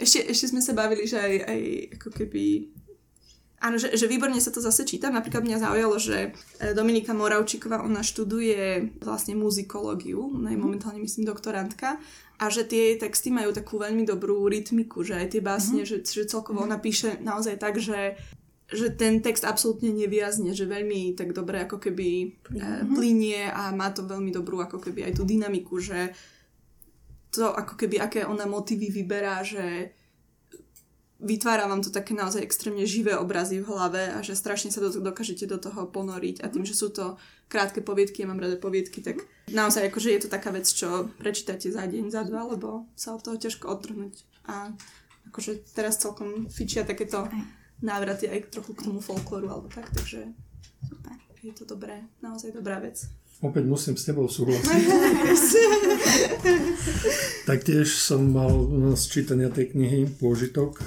[0.00, 1.60] Ešte, ešte sme sa bavili, že aj, aj
[2.00, 2.44] ako keby
[3.58, 5.10] Áno, že, že výborne sa to zase číta.
[5.10, 6.30] Napríklad mňa zaujalo, že
[6.62, 11.98] e, Dominika Moravčíková, ona študuje vlastne muzikológiu, ona je momentálne myslím doktorantka
[12.38, 16.06] a že tie texty majú takú veľmi dobrú rytmiku, že aj tie básne, mm-hmm.
[16.06, 18.14] že, že celkovo ona píše naozaj tak, že
[18.68, 22.92] že ten text absolútne neviazne, že veľmi tak dobre ako keby mm-hmm.
[22.92, 26.12] plinie a má to veľmi dobrú ako keby aj tú dynamiku, že
[27.32, 29.96] to ako keby aké ona motívy vyberá, že
[31.18, 34.92] vytvára vám to také naozaj extrémne živé obrazy v hlave a že strašne sa do,
[34.92, 37.18] dokážete do toho ponoriť a tým, že sú to
[37.50, 41.74] krátke poviedky, ja mám rada poviedky, tak naozaj akože je to taká vec, čo prečítate
[41.74, 44.14] za deň, za dva, lebo sa od toho ťažko odtrhnúť.
[44.46, 44.70] A
[45.32, 47.26] akože teraz celkom fičia takéto
[47.82, 50.34] návraty aj trochu k tomu folklóru alebo tak, takže
[50.82, 51.14] Super.
[51.42, 53.06] je to dobré, naozaj dobrá vec.
[53.38, 54.82] Opäť musím s tebou súhlasiť.
[57.50, 58.50] Taktiež som mal
[58.98, 60.82] z čítania tej knihy pôžitok,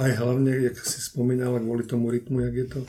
[0.00, 2.80] aj hlavne, jak si spomínala, kvôli tomu rytmu, jak je to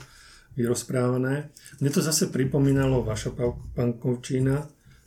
[0.56, 1.52] vyrozprávané.
[1.84, 3.36] Mne to zase pripomínalo vaša
[3.76, 4.64] pankovčína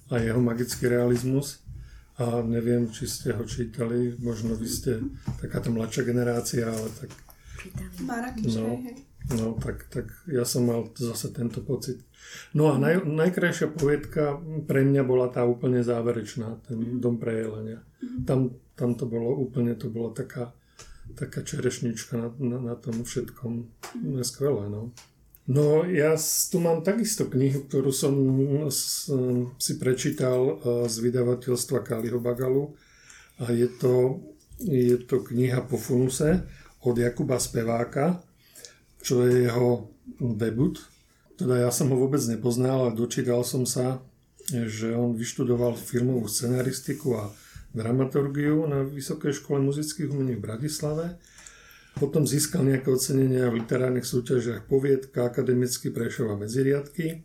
[0.09, 1.65] a jeho magický realizmus.
[2.21, 5.01] A neviem, či ste ho čítali, možno vy ste
[5.41, 7.11] taká tá mladšia generácia, ale tak
[8.05, 8.79] Marrakeš, No.
[9.25, 12.05] No, tak, tak ja som mal zase tento pocit.
[12.53, 14.37] No a naj, najkrajšia poviedka
[14.69, 17.81] pre mňa bola tá úplne záverečná, ten Dom pre jelenia.
[18.29, 20.53] Tam, tam to bolo úplne, to bola taká,
[21.17, 23.53] taká čerešnička na, na, na tom všetkom.
[24.05, 24.93] No, skvelé, no.
[25.45, 26.17] No ja
[26.49, 28.13] tu mám takisto knihu, ktorú som
[29.57, 30.53] si prečítal eh,
[30.85, 32.77] z vydavateľstva Kaliho Bagalu
[33.41, 34.21] a je to,
[34.61, 36.45] je to kniha po funuse
[36.85, 38.21] od Jakuba Speváka,
[39.01, 39.89] čo je jeho
[40.21, 40.77] debut.
[41.35, 43.99] Teda ja som ho vôbec nepoznal, ale dočítal som sa,
[44.45, 47.33] že on vyštudoval filmovú scenaristiku a
[47.75, 51.17] dramaturgiu na Vysokej škole muzických umení v Bratislave.
[51.95, 57.23] Potom získal nejaké ocenenia v literárnych súťažiach Poviedka, Akademický Prešov a Medziriadky.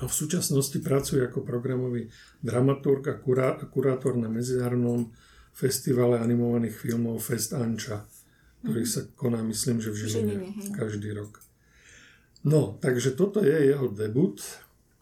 [0.00, 2.08] A v súčasnosti pracuje ako programový
[2.40, 5.12] dramaturg a kurá- a kurátor na medzinárodnom
[5.54, 8.02] festivale animovaných filmov Fest Anča,
[8.64, 10.36] ktorý sa koná, myslím, že v Žiline
[10.72, 11.44] každý rok.
[12.40, 14.40] No, takže toto je jeho debut.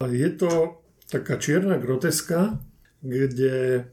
[0.03, 2.59] Je to taká čierna groteska,
[3.07, 3.87] kde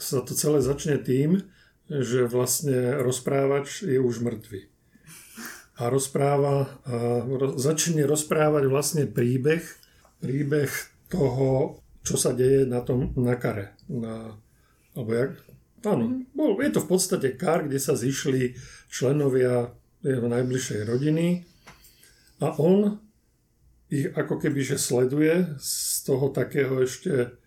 [0.00, 1.44] sa to celé začne tým,
[1.92, 4.72] že vlastne rozprávač je už mŕtvy.
[5.76, 7.24] A rozpráva, a
[7.60, 9.64] začne rozprávať vlastne príbeh,
[10.24, 10.72] príbeh
[11.12, 13.76] toho, čo sa deje na tom na kare.
[13.92, 14.40] Na,
[14.96, 15.32] alebo jak,
[15.84, 18.56] áno, bol, je to v podstate kar, kde sa zišli
[18.88, 21.46] členovia jeho najbližšej rodiny
[22.42, 22.98] a on
[23.92, 25.72] ich ako keby že sleduje z
[26.08, 27.38] toho takého ešte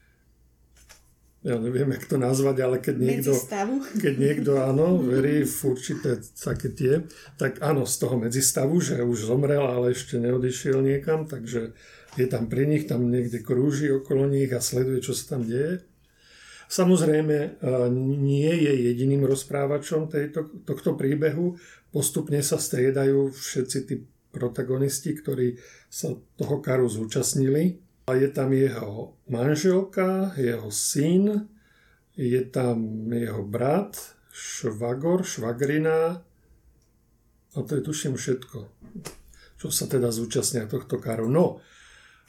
[1.46, 3.38] ja neviem, jak to nazvať, ale keď niekto,
[4.04, 6.94] keď niekto áno, verí v určité také tie,
[7.38, 11.78] tak áno, z toho medzistavu, že už zomrel, ale ešte neodišiel niekam, takže
[12.18, 15.86] je tam pri nich, tam niekde krúži okolo nich a sleduje, čo sa tam deje.
[16.76, 17.64] Samozrejme,
[18.04, 21.56] nie je jediným rozprávačom tejto, tohto príbehu.
[21.88, 24.04] Postupne sa striedajú všetci tí
[24.36, 25.56] protagonisti, ktorí
[25.88, 27.80] sa toho karu zúčastnili.
[28.12, 31.48] A je tam jeho manželka, jeho syn,
[32.20, 33.96] je tam jeho brat,
[34.36, 36.20] švagor, švagrina
[37.56, 38.58] a to je tuším všetko,
[39.56, 41.32] čo sa teda zúčastnia tohto karu.
[41.32, 41.64] No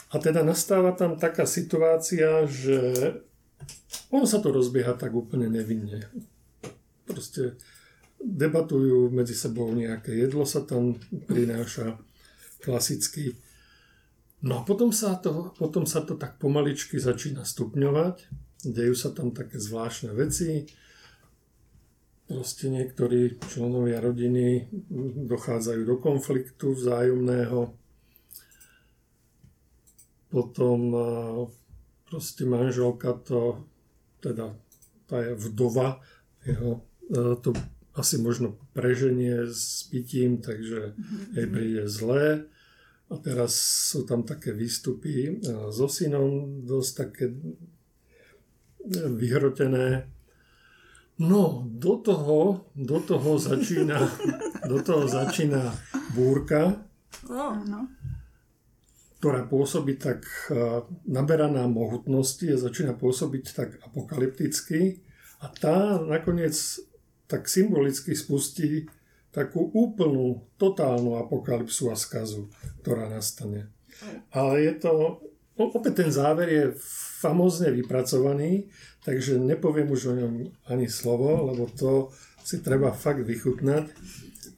[0.07, 3.11] a teda nastáva tam taká situácia, že
[4.13, 6.07] on sa to rozbieha tak úplne nevinne.
[7.07, 7.59] Proste
[8.17, 10.97] debatujú medzi sebou nejaké jedlo sa tam
[11.29, 11.99] prináša
[12.61, 13.37] klasicky
[14.41, 18.29] No a potom sa, to, potom sa to tak pomaličky začína stupňovať.
[18.69, 20.69] Dejú sa tam také zvláštne veci.
[22.29, 24.69] Proste niektorí členovia rodiny
[25.25, 27.73] dochádzajú do konfliktu vzájomného.
[30.29, 30.79] Potom
[32.09, 33.67] proste manželka to,
[34.23, 34.55] teda
[35.07, 35.99] tá je vdova,
[36.43, 36.83] jeho,
[37.43, 37.51] to
[37.95, 40.93] asi možno preženie s pitím, takže
[41.33, 42.45] jej príde zlé
[43.07, 43.55] a teraz
[43.91, 45.39] sú tam také výstupy
[45.71, 47.35] so synom, dosť také e,
[49.15, 50.11] vyhrotené.
[51.17, 53.97] No, do toho, do toho začína,
[54.71, 55.71] do toho začína
[56.13, 56.83] búrka,
[57.65, 57.87] no.
[59.27, 65.03] Ktorá pôsobí tak, e, naberaná mohutnosti a začína pôsobiť tak apokalypticky
[65.43, 66.55] a tá nakoniec
[67.27, 68.87] tak symbolicky spustí
[69.35, 72.47] takú úplnú, totálnu apokalypsu a skazu,
[72.79, 73.67] ktorá nastane.
[74.31, 75.19] Ale je to,
[75.59, 76.65] opäť ten záver je
[77.19, 78.71] famózne vypracovaný,
[79.03, 80.33] takže nepoviem už o ňom
[80.71, 82.15] ani slovo, lebo to
[82.47, 83.91] si treba fakt vychutnať.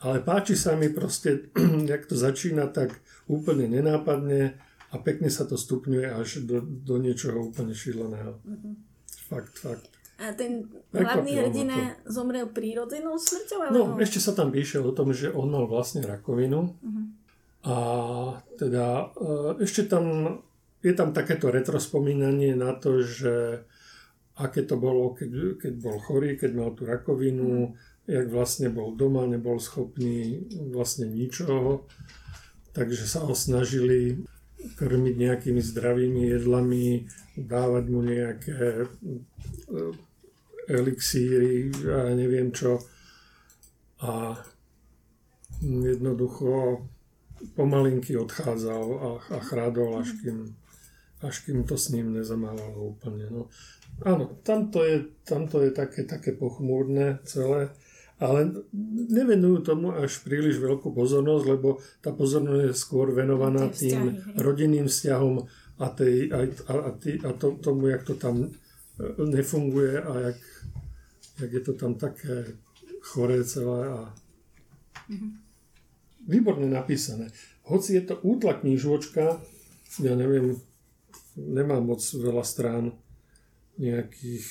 [0.06, 1.50] Ale páči sa mi proste,
[1.90, 2.94] jak to začína, tak
[3.30, 4.58] úplne nenápadne
[4.90, 8.42] a pekne sa to stupňuje až do, do niečoho úplne šíleného.
[8.42, 8.74] Mm-hmm.
[9.30, 9.86] Fakt, fakt.
[10.20, 13.72] A ten hlavný hrdina zomrel prírodzenou smrťou?
[13.72, 16.76] No, ešte sa tam píše o tom, že on mal vlastne rakovinu.
[16.76, 17.06] Uh-huh.
[17.64, 17.76] A
[18.60, 20.36] teda e, ešte tam
[20.84, 23.64] je tam takéto retrospomínanie na to, že
[24.36, 28.12] aké to bolo, keď, keď bol chorý, keď mal tú rakovinu, uh-huh.
[28.12, 31.88] jak vlastne bol doma, nebol schopný vlastne ničoho.
[32.74, 34.22] Takže sa ho snažili
[34.60, 37.08] krmiť nejakými zdravými jedlami,
[37.40, 38.88] dávať mu nejaké e,
[40.68, 42.84] elixíry a neviem čo.
[44.04, 44.36] A
[45.64, 46.84] jednoducho
[47.56, 50.56] pomalinky odchádzal a, a chrádol, až kým,
[51.24, 53.28] až kým to s ním nezamávalo úplne.
[53.32, 53.48] No.
[54.04, 57.72] Áno, tamto je, tamto je také, také pochmúrne celé,
[58.20, 58.52] ale
[59.10, 65.48] nevenujú tomu až príliš veľkú pozornosť, lebo tá pozornosť je skôr venovaná tým rodinným vzťahom
[65.80, 68.50] a, tej, a, a, a, to, tomu, jak to tam e,
[69.24, 70.40] nefunguje a jak
[71.40, 72.46] jak je to tam také
[73.02, 74.00] choré celé a
[75.10, 75.32] mm-hmm.
[76.28, 77.32] výborne napísané.
[77.64, 79.40] Hoci je to útla knižočka,
[80.04, 80.60] ja neviem,
[81.40, 82.92] nemám moc veľa strán,
[83.80, 84.44] nejakých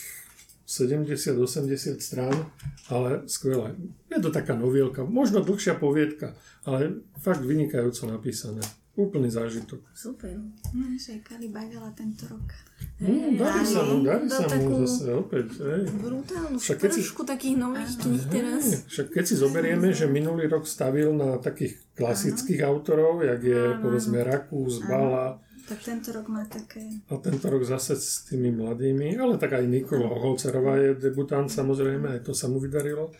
[0.68, 2.52] 70-80 strán,
[2.92, 3.72] ale skvelé.
[4.12, 6.36] Je to taká novielka, možno dlhšia poviedka,
[6.68, 8.61] ale fakt vynikajúco napísané.
[8.99, 9.78] Úplný zážitok.
[9.95, 10.34] Super.
[10.74, 12.51] No, že Kali bavila tento rok.
[12.99, 15.55] Mm, darí sa mu, darí sa mu zase opäť.
[15.62, 15.82] Hej.
[16.03, 18.64] Brutálnu však keď trošku si, takých nových kníh teraz.
[18.90, 22.74] Však keď si zoberieme, že minulý rok stavil na takých klasických Aha.
[22.74, 23.78] autorov, jak je Aha.
[23.78, 25.38] povedzme Rakús, Bala,
[25.69, 26.81] tak tento rok má také...
[27.12, 32.19] A tento rok zase s tými mladými, ale tak aj Nikola Holcerová je debutant samozrejme,
[32.19, 33.12] aj to sa mu vydarilo.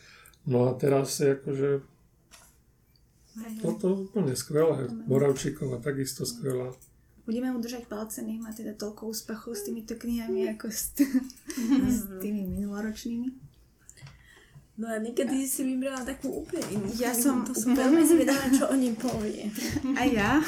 [0.49, 1.71] No a teraz je akože
[3.61, 4.89] toto úplne skvelé.
[5.07, 6.73] Moravčíková takisto skvelá
[7.29, 11.05] budeme mu držať palce, nech má teda toľko úspechov s týmito knihami ako s, t-
[11.93, 13.48] s tými minuloročnými.
[14.79, 16.87] No a niekedy si vybrala takú úplne inú.
[16.95, 19.51] Ja som, to som veľmi zvedavá, čo o ním povie.
[19.99, 20.39] A ja?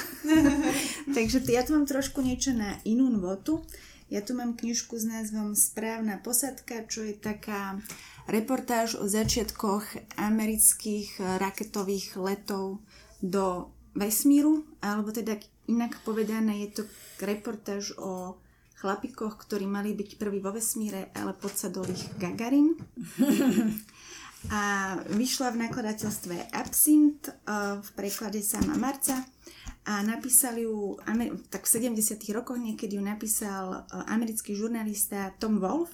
[1.18, 3.66] Takže ja tu mám trošku niečo na inú notu.
[4.06, 7.82] Ja tu mám knižku s názvom Správna posadka, čo je taká
[8.30, 12.78] reportáž o začiatkoch amerických raketových letov
[13.18, 16.82] do vesmíru, alebo teda inak povedané je to
[17.18, 18.38] reportáž o
[18.80, 22.78] chlapikoch, ktorí mali byť prví vo vesmíre, ale podsadol ich Gagarin.
[24.48, 27.28] A vyšla v nakladateľstve Absint
[27.76, 29.20] v preklade sama Marca
[29.84, 30.96] a napísal ju,
[31.52, 35.92] tak v 70 rokoch niekedy ju napísal americký žurnalista Tom Wolf.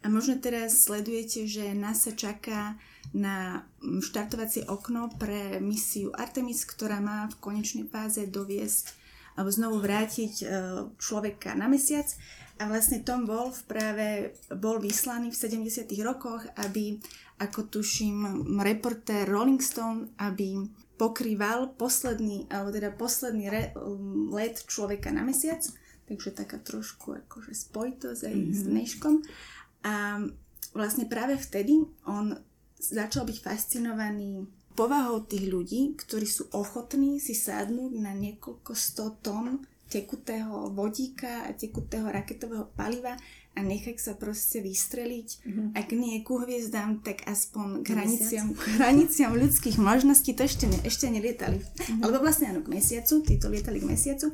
[0.00, 2.80] A možno teraz sledujete, že NASA čaká
[3.12, 8.96] na štartovacie okno pre misiu Artemis, ktorá má v konečnej fáze doviesť
[9.38, 10.44] alebo znovu vrátiť e,
[10.98, 12.10] človeka na mesiac.
[12.58, 15.86] A vlastne Tom Wolf práve bol vyslaný v 70.
[16.02, 16.98] rokoch, aby,
[17.38, 20.58] ako tuším, reportér Rolling Stone, aby
[20.98, 23.70] pokrýval posledný, alebo teda posledný re,
[24.34, 25.62] let človeka na mesiac.
[26.10, 28.54] Takže taká trošku akože spojitosť aj mm-hmm.
[28.54, 28.68] s mhm.
[28.74, 29.14] dneškom.
[29.86, 29.94] A
[30.74, 32.34] vlastne práve vtedy on
[32.78, 39.66] začal byť fascinovaný povahou tých ľudí, ktorí sú ochotní si sadnúť na niekoľko sto tón
[39.88, 43.16] tekutého vodíka a tekutého raketového paliva
[43.56, 45.28] a nechať sa proste vystreliť.
[45.42, 45.68] Mm-hmm.
[45.74, 50.30] Ak nie ku hviezdám, tak aspoň k hraniciam, k hraniciam ľudských možností.
[50.38, 51.58] To ešte, ne, ešte nelietali.
[51.58, 52.00] Mm-hmm.
[52.06, 53.24] Alebo vlastne áno, k mesiacu.
[53.26, 54.30] Títo lietali k mesiacu.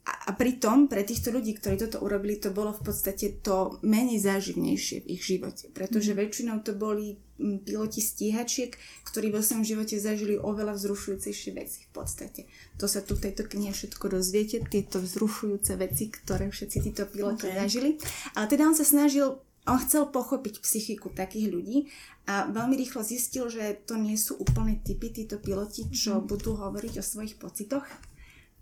[0.00, 4.24] A, a pritom pre týchto ľudí, ktorí toto urobili, to bolo v podstate to menej
[4.24, 5.68] záživnejšie v ich živote.
[5.70, 6.24] Pretože mm-hmm.
[6.24, 12.40] väčšinou to boli piloti stíhačiek, ktorí vo svojom živote zažili oveľa vzrušujúcejšie veci v podstate.
[12.76, 17.48] To sa tu v tejto knihe všetko dozviete, tieto vzrušujúce veci, ktoré všetci títo piloti
[17.48, 17.56] okay.
[17.56, 17.96] zažili.
[18.36, 21.78] Ale teda on sa snažil on chcel pochopiť psychiku takých ľudí
[22.24, 26.24] a veľmi rýchlo zistil, že to nie sú úplne typy títo piloti, čo mm.
[26.24, 27.84] budú hovoriť o svojich pocitoch.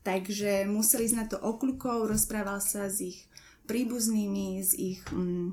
[0.09, 3.29] Takže museli ísť na to okľukov, rozprával sa s ich
[3.69, 5.53] príbuznými, s ich mm,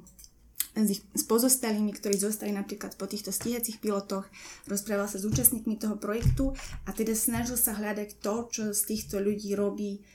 [0.79, 4.23] s, ich, s pozostalými, ktorí zostali napríklad po týchto stíhacích pilotoch,
[4.63, 6.55] rozprával sa s účastníkmi toho projektu
[6.87, 10.07] a teda snažil sa hľadať to, čo z týchto ľudí robí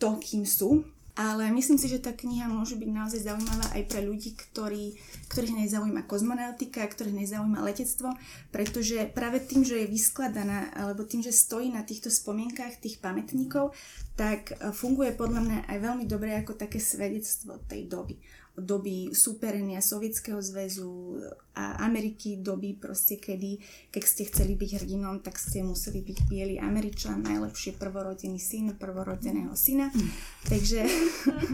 [0.00, 0.88] to, kým sú.
[1.14, 4.98] Ale myslím si, že tá kniha môže byť naozaj zaujímavá aj pre ľudí, ktorí,
[5.30, 8.18] ktorých nezaujíma kozmonautika, ktorých nezaujíma letectvo,
[8.50, 13.70] pretože práve tým, že je vyskladaná, alebo tým, že stojí na týchto spomienkách tých pamätníkov,
[14.18, 18.18] tak funguje podľa mňa aj veľmi dobre ako také svedectvo tej doby.
[18.58, 21.22] Doby súperenia Sovietskeho zväzu
[21.56, 23.62] Ameriky, doby proste, kedy,
[23.94, 29.54] keď ste chceli byť hrdinom, tak ste museli byť biely Američan, najlepšie prvorodený syn prvorodeného
[29.54, 29.94] syna.
[29.94, 30.10] Mm.
[30.50, 30.80] Takže,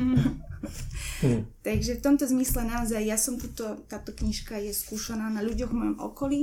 [0.00, 0.16] mm.
[1.66, 5.78] takže v tomto zmysle naozaj, ja som tuto, táto knižka je skúšaná na ľuďoch v
[5.78, 6.40] mojom okolí,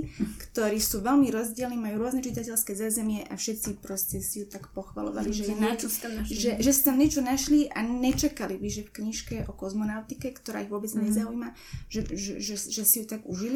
[0.50, 5.30] ktorí sú veľmi rozdielni, majú rôzne čitateľské zázemie a všetci proste si ju tak pochvalovali,
[5.30, 5.88] mm, že, je niečo,
[6.26, 10.66] že, že ste tam niečo našli a nečakali by, že v knižke o kozmonautike, ktorá
[10.66, 11.08] ich vôbec mm-hmm.
[11.10, 11.50] nezaujíma,
[11.90, 13.47] že, že, že, že si ju tak užili.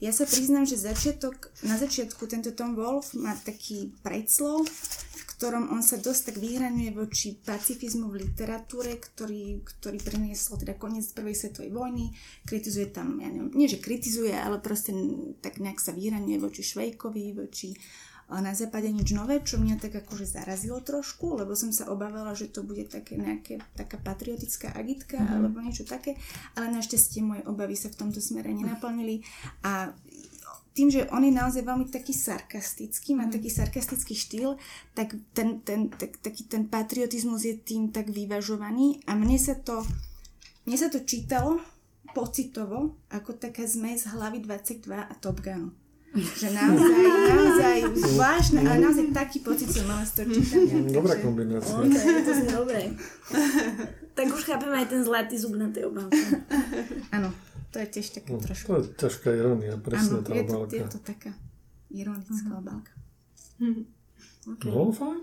[0.00, 5.72] Ja sa priznám, že začiatok, na začiatku tento Tom Wolf má taký predslov, v ktorom
[5.72, 11.32] on sa dosť tak vyhraňuje voči pacifizmu v literatúre, ktorý, ktorý prinieslo teda koniec prvej
[11.32, 12.12] svetovej vojny,
[12.44, 14.92] kritizuje tam, ja neviem, nie že kritizuje, ale proste
[15.40, 17.72] tak nejak sa vyhraňuje voči Švejkovi, voči
[18.38, 22.46] na západe nič nové, čo mňa tak akože zarazilo trošku, lebo som sa obávala, že
[22.46, 25.30] to bude také nejaké, taká patriotická agitka mm.
[25.34, 26.14] alebo niečo také,
[26.54, 29.26] ale našťastie moje obavy sa v tomto smere nenaplnili
[29.66, 29.90] a
[30.70, 33.34] tým, že on je naozaj veľmi taký sarkastický, má mm.
[33.34, 34.54] taký sarkastický štýl,
[34.94, 39.82] tak ten, ten, tak, taký ten patriotizmus je tým tak vyvažovaný a mne sa to,
[40.70, 41.58] mne sa to čítalo
[42.14, 45.79] pocitovo ako taká zmes hlavy 22 a Top Gunu.
[46.10, 50.90] Že naozaj, naozaj zvláštne, ale naozaj taký pocit som mala z toho čítania.
[50.90, 51.70] Dobrá kombinácia.
[51.70, 51.94] Ok,
[52.26, 52.82] to znie dobré.
[54.18, 56.18] tak už chápeme aj ten zlatý zub na tej obálke.
[57.14, 57.30] Áno,
[57.70, 58.66] to je tiež také no, trošku.
[58.66, 60.74] To je ťažká ironia, presne ano, tá je obálka.
[60.74, 61.32] je to taká
[61.94, 62.62] ironická uh-huh.
[62.62, 62.92] obálka.
[64.50, 64.70] Okay.
[64.72, 65.22] No, fajn.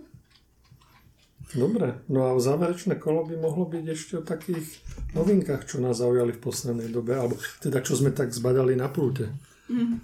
[1.47, 4.67] Dobre, no a záverečné kolo by mohlo byť ešte o takých
[5.15, 9.31] novinkách, čo nás zaujali v poslednej dobe, alebo teda čo sme tak zbadali na prúte.
[9.71, 10.03] Mm.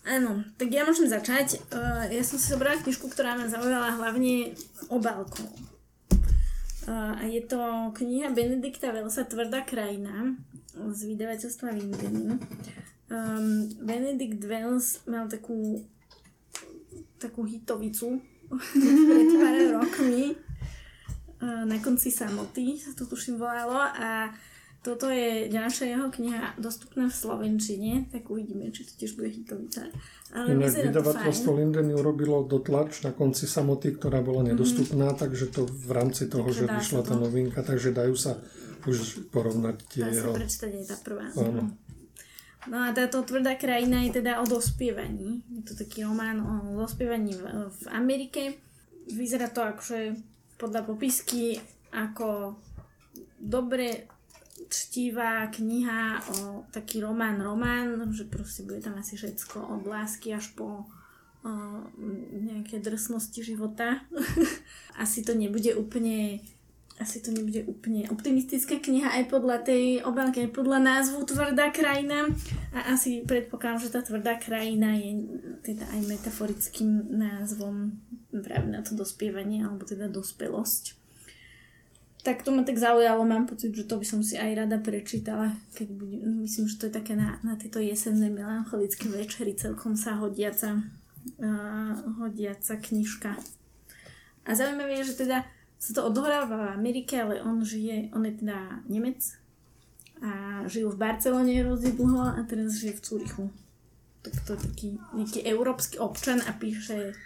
[0.00, 1.60] Áno, tak ja môžem začať.
[1.68, 4.56] Uh, ja som si zobrala knižku, ktorá ma zaujala hlavne
[4.88, 5.44] obálkou.
[6.88, 7.60] Uh, je to
[7.92, 10.32] kniha Benedikta Velsa Tvrdá krajina
[10.72, 12.40] z vydavateľstva Vindeny.
[13.12, 15.84] Um, Benedikt Wells mal takú
[17.20, 18.16] takú hitovicu
[18.48, 20.32] pred pár rokmi
[21.44, 24.32] uh, na konci samoty sa to tuším volalo a
[24.80, 29.92] Toto je ďalšia jeho kniha dostupná v Slovenčine, tak uvidíme, či to tiež bude hitovita.
[30.32, 31.52] Ale Inak vydavateľstvo.
[31.52, 36.64] Linden urobilo dotlač na konci samoty, ktorá bola nedostupná, takže to v rámci toho, Takže
[36.64, 38.40] že dá sa vyšla tá novinka, takže dajú sa
[38.88, 40.32] už porovnať tie Dá sa jeho...
[40.32, 41.26] prečítať aj tá prvá.
[41.36, 41.62] Áno.
[42.68, 45.44] No a táto tvrdá krajina je teda o dospievaní.
[45.60, 48.56] Je to taký román o dospievaní v, v Amerike.
[49.12, 50.16] Vyzerá to akože
[50.60, 51.56] podľa popisky
[51.92, 52.56] ako
[53.40, 54.04] dobre
[54.68, 60.52] čtivá kniha o taký román román, že proste bude tam asi všetko od lásky až
[60.52, 60.84] po
[61.44, 61.50] o,
[62.34, 64.04] nejaké drsnosti života.
[65.02, 66.44] asi to nebude úplne
[67.00, 72.28] asi to nebude úplne optimistická kniha aj podľa tej obálky, aj podľa názvu Tvrdá krajina.
[72.76, 75.16] A asi predpokladám, že tá tvrdá krajina je
[75.64, 77.96] teda aj metaforickým názvom
[78.28, 80.99] práve na to dospievanie, alebo teda dospelosť.
[82.20, 85.56] Tak to ma tak zaujalo, mám pocit, že to by som si aj rada prečítala,
[85.72, 89.96] keď bude, no myslím, že to je také na, na tieto jesenné melancholické večery celkom
[89.96, 90.84] sa hodiaca,
[91.40, 93.40] uh, hodiaca knižka.
[94.44, 95.48] A zaujímavé je, že teda
[95.80, 99.40] sa to odohráva v Amerike, ale on žije, on je teda Nemec
[100.20, 103.44] a žil v Barcelone hrozne dlho a teraz žije v Cúrichu.
[104.20, 107.16] Tak to je taký nejaký európsky občan a píše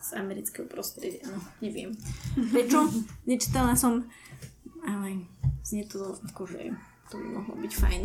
[0.00, 1.28] z amerického prostredia.
[1.28, 1.92] No, neviem.
[2.34, 2.88] Prečo?
[3.28, 4.08] Nečítala som,
[4.82, 5.28] ale
[5.60, 6.72] znie to ako, že
[7.12, 8.02] to by mohlo byť fajn.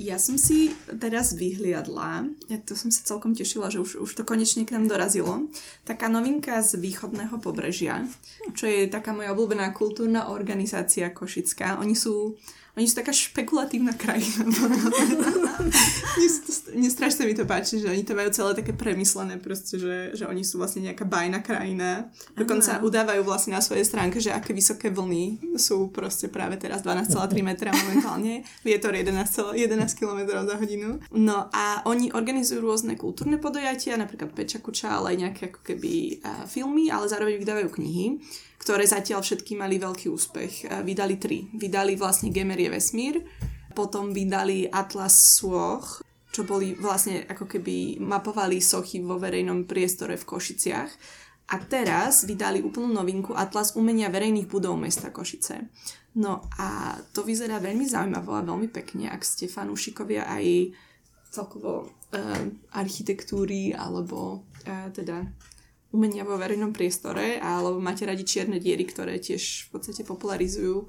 [0.00, 4.24] Ja som si teraz vyhliadla, ja to som sa celkom tešila, že už, už to
[4.24, 5.52] konečne k nám dorazilo,
[5.84, 8.08] taká novinka z východného pobrežia,
[8.56, 11.76] čo je taká moja obľúbená kultúrna organizácia Košická.
[11.76, 12.40] Oni sú,
[12.76, 14.44] oni sú taká špekulatívna krajina.
[16.16, 19.40] Mne sa to- Mne strašne mi to páči, že oni to majú celé také premyslené,
[19.40, 22.12] proste, že, že oni sú vlastne nejaká bajná krajina.
[22.36, 22.84] Dokonca Áno.
[22.84, 27.72] udávajú vlastne na svojej stránke, že aké vysoké vlny sú proste práve teraz 12,3 metra
[27.72, 28.44] momentálne.
[28.60, 29.56] Vietor 11, 11
[29.96, 31.00] km za hodinu.
[31.16, 35.92] No a oni organizujú rôzne kultúrne podujatia, napríklad Peča Kuča, ale aj nejaké ako keby
[36.20, 38.20] a, filmy, ale zároveň vydávajú knihy,
[38.66, 40.66] ktoré zatiaľ všetky mali veľký úspech.
[40.74, 41.46] A Vydali tri.
[41.54, 43.22] Vydali vlastne Gemer je vesmír,
[43.78, 46.02] potom vydali Atlas Soch,
[46.34, 50.90] čo boli vlastne ako keby mapovali sochy vo verejnom priestore v Košiciach.
[51.46, 55.70] A teraz vydali úplnú novinku Atlas umenia verejných budov mesta Košice.
[56.18, 60.74] No a to vyzerá veľmi zaujímavo a veľmi pekne, ak ste fanúšikovia aj
[61.30, 62.18] celkovo e,
[62.74, 65.22] architektúry alebo e, teda
[65.96, 70.84] umenia vo verejnom priestore alebo máte radi čierne diery, ktoré tiež v podstate popularizujú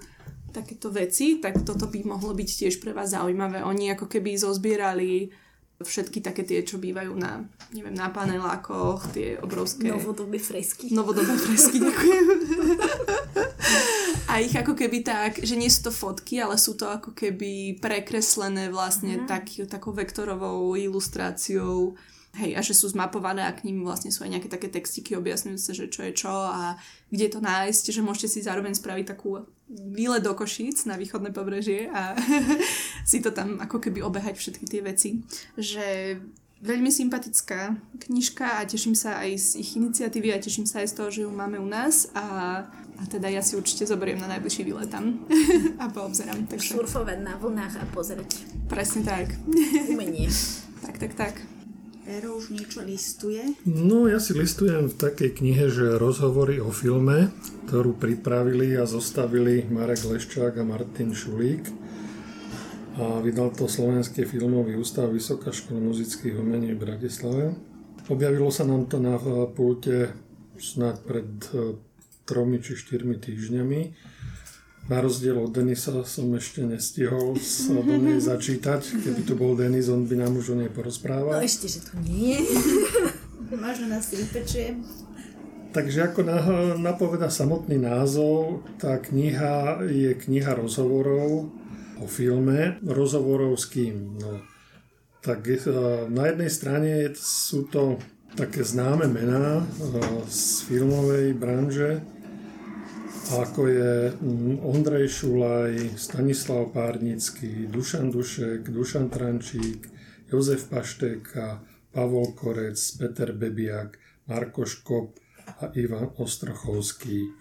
[0.51, 3.63] takéto veci, tak toto by mohlo byť tiež pre vás zaujímavé.
[3.63, 5.31] Oni ako keby zozbierali
[5.77, 9.93] všetky také tie, čo bývajú na, neviem, na panelákoch, tie obrovské...
[9.93, 10.89] Novodobé fresky.
[10.89, 12.25] Novodobé fresky, ďakujem.
[14.27, 17.77] A ich ako keby tak, že nie sú to fotky, ale sú to ako keby
[17.77, 19.27] prekreslené vlastne Mhm.
[19.29, 21.95] tak, takou vektorovou ilustráciou.
[22.35, 25.71] Hej, a že sú zmapované a k ním vlastne sú aj nejaké také textiky objasňujúce,
[25.73, 26.77] že čo je čo a
[27.09, 31.89] kde to nájsť, že môžete si zároveň spraviť takú výlet do Košíc na východné pobrežie
[31.89, 32.13] a
[33.09, 35.09] si to tam ako keby obehať všetky tie veci.
[35.57, 35.85] Že
[36.61, 37.73] veľmi sympatická
[38.05, 41.21] knižka a teším sa aj z ich iniciatívy a teším sa aj z toho, že
[41.25, 42.65] ju máme u nás a,
[42.97, 45.25] a teda ja si určite zoberiem na najbližší výlet tam
[45.81, 46.49] a poobzerám.
[46.49, 48.29] Takže Surfovať na vlnách a pozrieť
[48.65, 49.37] presne tak.
[49.89, 50.29] umenie.
[50.85, 51.56] tak, tak, tak.
[52.07, 53.43] Vero už niečo listuje.
[53.67, 57.35] No, ja si listujem v takej knihe, že rozhovory o filme,
[57.67, 61.67] ktorú pripravili a zostavili Marek Leščák a Martin Šulík.
[62.95, 67.59] A vydal to Slovenský filmový ústav Vysoká škola muzických umení v Bratislave.
[68.07, 69.19] Objavilo sa nám to na
[69.51, 70.15] pulte
[70.55, 71.75] snad pred e,
[72.23, 73.81] tromi či štyrmi týždňami.
[74.87, 79.03] Na rozdiel od Denisa som ešte nestihol sa do nej začítať.
[79.03, 81.43] Keby tu bol Denis, on by nám už o nej No porozprával.
[81.43, 82.55] ešte, že to nie je.
[83.57, 84.79] Možno nás vypečuje.
[85.67, 91.51] Takže ako na- napoveda samotný názov, tá kniha je kniha rozhovorov
[91.97, 92.79] o filme.
[92.79, 94.15] Rozhovorov s kým?
[94.17, 94.39] No,
[95.19, 95.59] tak eh,
[96.07, 97.99] na jednej strane sú to
[98.33, 99.67] také známe mená eh,
[100.25, 101.99] z filmovej branže,
[103.31, 109.87] ako je mm, Ondrej Šulaj, Stanislav Párnický, Dušan Dušek, Dušan Trančík,
[110.31, 111.59] Jozef Pašteka,
[111.91, 115.19] Pavol Korec, Peter Bebiak, Marko Škop
[115.59, 117.31] a Ivan Ostrochovský.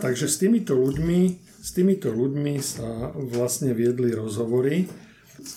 [0.00, 1.20] Takže s týmito ľuďmi,
[1.62, 4.86] s týmito ľuďmi sa vlastne viedli rozhovory.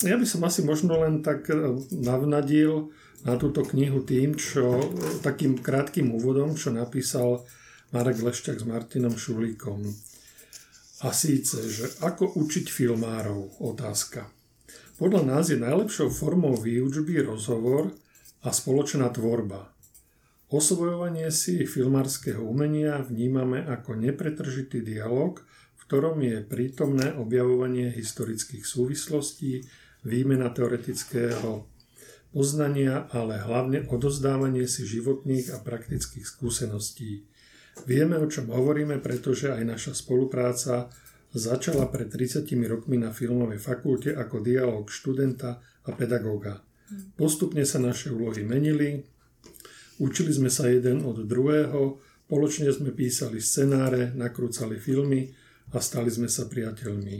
[0.02, 1.58] Ja by som asi možno len tak eh,
[1.92, 4.84] navnadil na túto knihu tým, čo
[5.24, 7.48] takým krátkým úvodom, čo napísal
[7.94, 9.86] Marek Lešťák s Martinom Šulíkom.
[11.06, 13.62] A síce, že ako učiť filmárov?
[13.62, 14.26] Otázka.
[14.98, 17.94] Podľa nás je najlepšou formou výučby rozhovor
[18.42, 19.70] a spoločná tvorba.
[20.50, 25.38] Osvojovanie si filmárskeho umenia vnímame ako nepretržitý dialog,
[25.78, 29.62] v ktorom je prítomné objavovanie historických súvislostí,
[30.02, 31.70] výmena teoretického
[32.34, 37.30] poznania, ale hlavne odozdávanie si životných a praktických skúseností.
[37.82, 40.88] Vieme, o čom hovoríme, pretože aj naša spolupráca
[41.34, 46.62] začala pred 30 rokmi na filmovej fakulte ako dialog študenta a pedagóga.
[47.18, 49.02] Postupne sa naše úlohy menili,
[49.98, 55.30] učili sme sa jeden od druhého, spoločne sme písali scenáre, nakrúcali filmy
[55.70, 57.16] a stali sme sa priateľmi.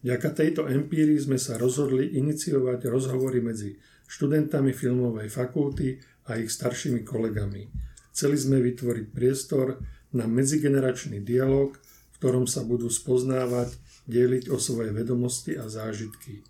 [0.00, 3.76] Vďaka tejto empírii sme sa rozhodli iniciovať rozhovory medzi
[4.08, 7.68] študentami filmovej fakulty a ich staršími kolegami.
[8.16, 9.76] Chceli sme vytvoriť priestor
[10.16, 13.76] na medzigeneračný dialog, v ktorom sa budú spoznávať,
[14.08, 16.40] deliť o svoje vedomosti a zážitky.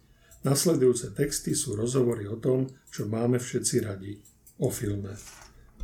[0.46, 4.14] Nasledujúce texty sú rozhovory o tom, čo máme všetci radi.
[4.62, 5.18] O filme.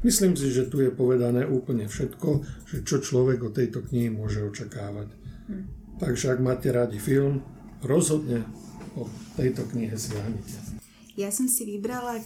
[0.07, 4.39] Myslím si, že tu je povedané úplne všetko, že čo človek od tejto knihy môže
[4.39, 5.11] očakávať.
[5.51, 5.67] Hm.
[5.99, 7.43] Takže ak máte radi film,
[7.83, 8.47] rozhodne
[8.95, 10.79] o tejto knihe siahnite.
[11.19, 12.23] Ja som si vybrala,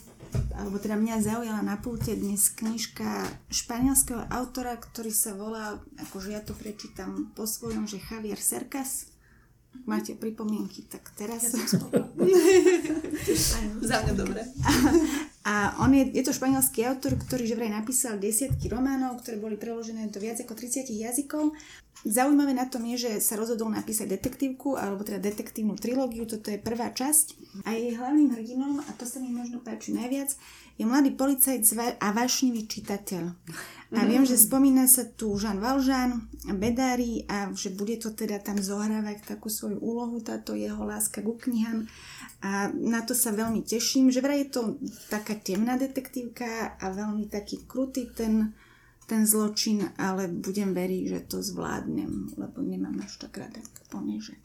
[0.57, 6.41] alebo teda mňa zaujala na pulte dnes knižka španielského autora, ktorý sa volá, akože ja
[6.41, 9.13] to prečítam po svojom, že Javier Serkas.
[9.85, 11.53] Máte pripomienky, tak teraz...
[11.53, 11.69] Ja
[13.93, 14.41] Za mňa dobre.
[15.47, 19.55] A on je, je to španielský autor, ktorý že vraj napísal desiatky románov, ktoré boli
[19.55, 21.55] preložené do viac ako 30 jazykov.
[22.03, 26.59] Zaujímavé na tom je, že sa rozhodol napísať detektívku, alebo teda detektívnu trilógiu, toto je
[26.59, 27.39] prvá časť.
[27.63, 30.35] A jej hlavným hrdinom, a to sa mi možno páči najviac,
[30.77, 31.63] je mladý policajt
[32.03, 33.25] a vášnivý čitateľ.
[33.97, 36.27] A viem, že spomína sa tu Jean Valjean,
[36.59, 41.39] Bedári a že bude to teda tam zohrávať takú svoju úlohu, táto jeho láska ku
[41.39, 41.87] knihám.
[42.45, 44.63] A na to sa veľmi teším, že vraj je to
[45.09, 48.53] taká temná detektívka a veľmi taký krutý ten,
[49.09, 53.59] ten zločin, ale budem veriť, že to zvládnem, lebo nemám až tak rada
[53.89, 54.37] plne, že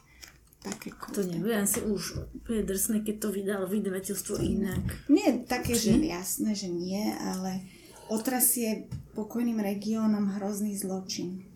[0.64, 1.26] také kruté.
[1.26, 4.84] To nebude asi už úplne drsné, keď to vydalo vydavateľstvo inak.
[5.12, 6.00] Nie, také, Či?
[6.00, 7.66] že jasné, že nie, ale
[8.08, 8.88] otrasie
[9.18, 11.51] pokojným regiónom hrozný zločin.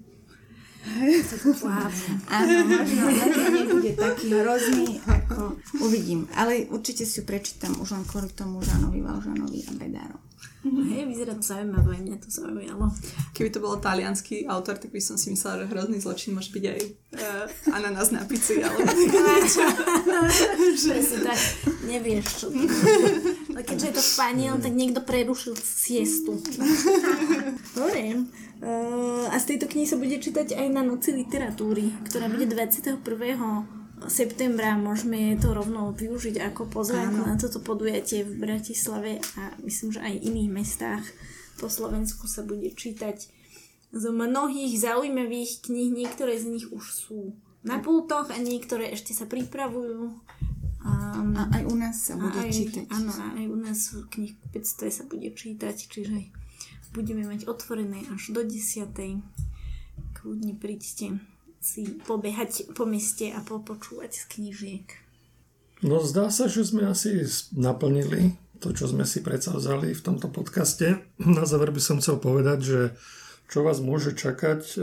[2.29, 3.05] Áno, možno
[3.49, 6.29] nebude taký hrozný, ako uvidím.
[6.38, 10.21] Ale určite si ju prečítam už len kvôli tomu Žanovi Valžanovi a Bedárom.
[10.65, 12.89] Hej, vyzerá to zaujímavé, mňa to zaujalo.
[13.38, 16.65] Keby to bol talianský autor, tak by som si myslela, že hrozný zločin môže byť
[16.65, 18.81] aj uh, ananás na pici, alebo
[20.89, 21.39] Presne tak,
[21.86, 22.47] nevieš čo.
[23.56, 26.36] Keďže je to Španiel, tak niekto prerušil siestu.
[27.80, 28.28] Dobre.
[28.60, 32.99] Uh, a z tejto knihy sa bude čítať aj na noci literatúry, ktorá bude 21
[34.12, 40.03] septembra môžeme to rovno využiť ako pozvánku na toto podujatie v Bratislave a myslím, že
[40.03, 41.06] aj v iných mestách
[41.56, 43.32] po Slovensku sa bude čítať
[43.95, 45.95] z mnohých zaujímavých kníh.
[45.95, 47.20] Niektoré z nich už sú
[47.64, 50.12] na pultoch a niektoré ešte sa pripravujú.
[50.86, 52.86] Um, a aj u nás sa bude aj, čítať.
[52.93, 56.29] Áno, a aj u nás v knihkupectve sa bude čítať, čiže
[56.93, 58.93] budeme mať otvorené až do 10.
[60.13, 61.17] Kľudne príďte
[61.57, 64.88] si pobehať po meste a popočúvať z knižiek.
[65.81, 67.25] No zdá sa, že sme asi
[67.57, 71.01] naplnili to, čo sme si predsavzali v tomto podcaste.
[71.17, 72.79] Na záver by som chcel povedať, že
[73.49, 74.77] čo vás môže čakať, e,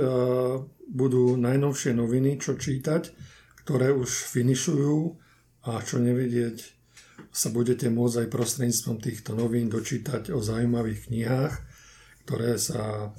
[0.90, 3.14] budú najnovšie noviny, čo čítať,
[3.62, 5.21] ktoré už finišujú
[5.62, 6.80] a čo nevidieť
[7.32, 11.54] sa budete môcť aj prostredníctvom týchto novín dočítať o zaujímavých knihách
[12.24, 13.10] ktoré sa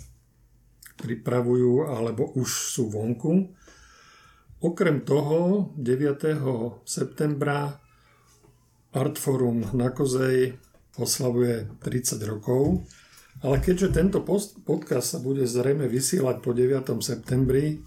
[1.03, 3.51] pripravujú alebo už sú vonku.
[4.63, 6.87] Okrem toho 9.
[6.87, 7.83] septembra
[8.95, 10.55] Artforum na Kozej
[10.95, 12.87] oslavuje 30 rokov,
[13.43, 14.23] ale keďže tento
[14.63, 16.95] podcast sa bude zrejme vysielať po 9.
[17.03, 17.83] septembri,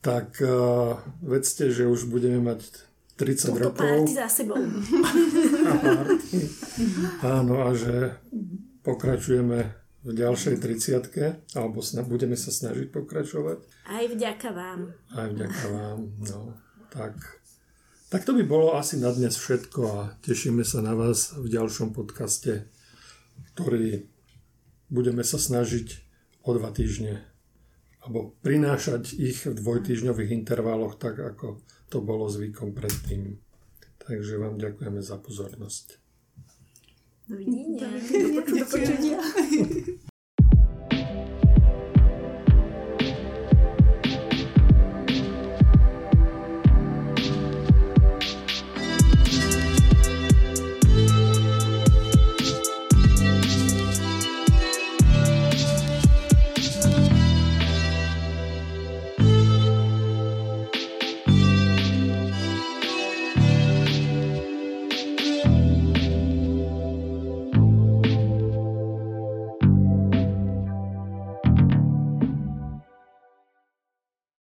[0.00, 4.08] tak uh, vedzte, že už budeme mať 30 Toto rokov.
[4.08, 4.56] za sebou.
[4.58, 6.38] A party.
[7.22, 8.16] Áno, a že
[8.82, 9.58] pokračujeme
[10.02, 13.58] v ďalšej 30 alebo sna- budeme sa snažiť pokračovať.
[13.86, 14.80] Aj vďaka vám.
[15.14, 16.58] Aj vďaka vám, no.
[16.90, 17.14] Tak,
[18.10, 21.94] tak to by bolo asi na dnes všetko a tešíme sa na vás v ďalšom
[21.94, 22.66] podcaste,
[23.54, 24.10] ktorý
[24.90, 25.88] budeme sa snažiť
[26.42, 27.22] o dva týždne
[28.02, 31.62] alebo prinášať ich v dvojtýždňových intervaloch, tak ako
[31.92, 33.36] to bolo zvykom predtým.
[34.00, 36.00] Takže vám ďakujeme za pozornosť.
[37.28, 37.92] Dovidenia.
[38.48, 39.20] Do počutia.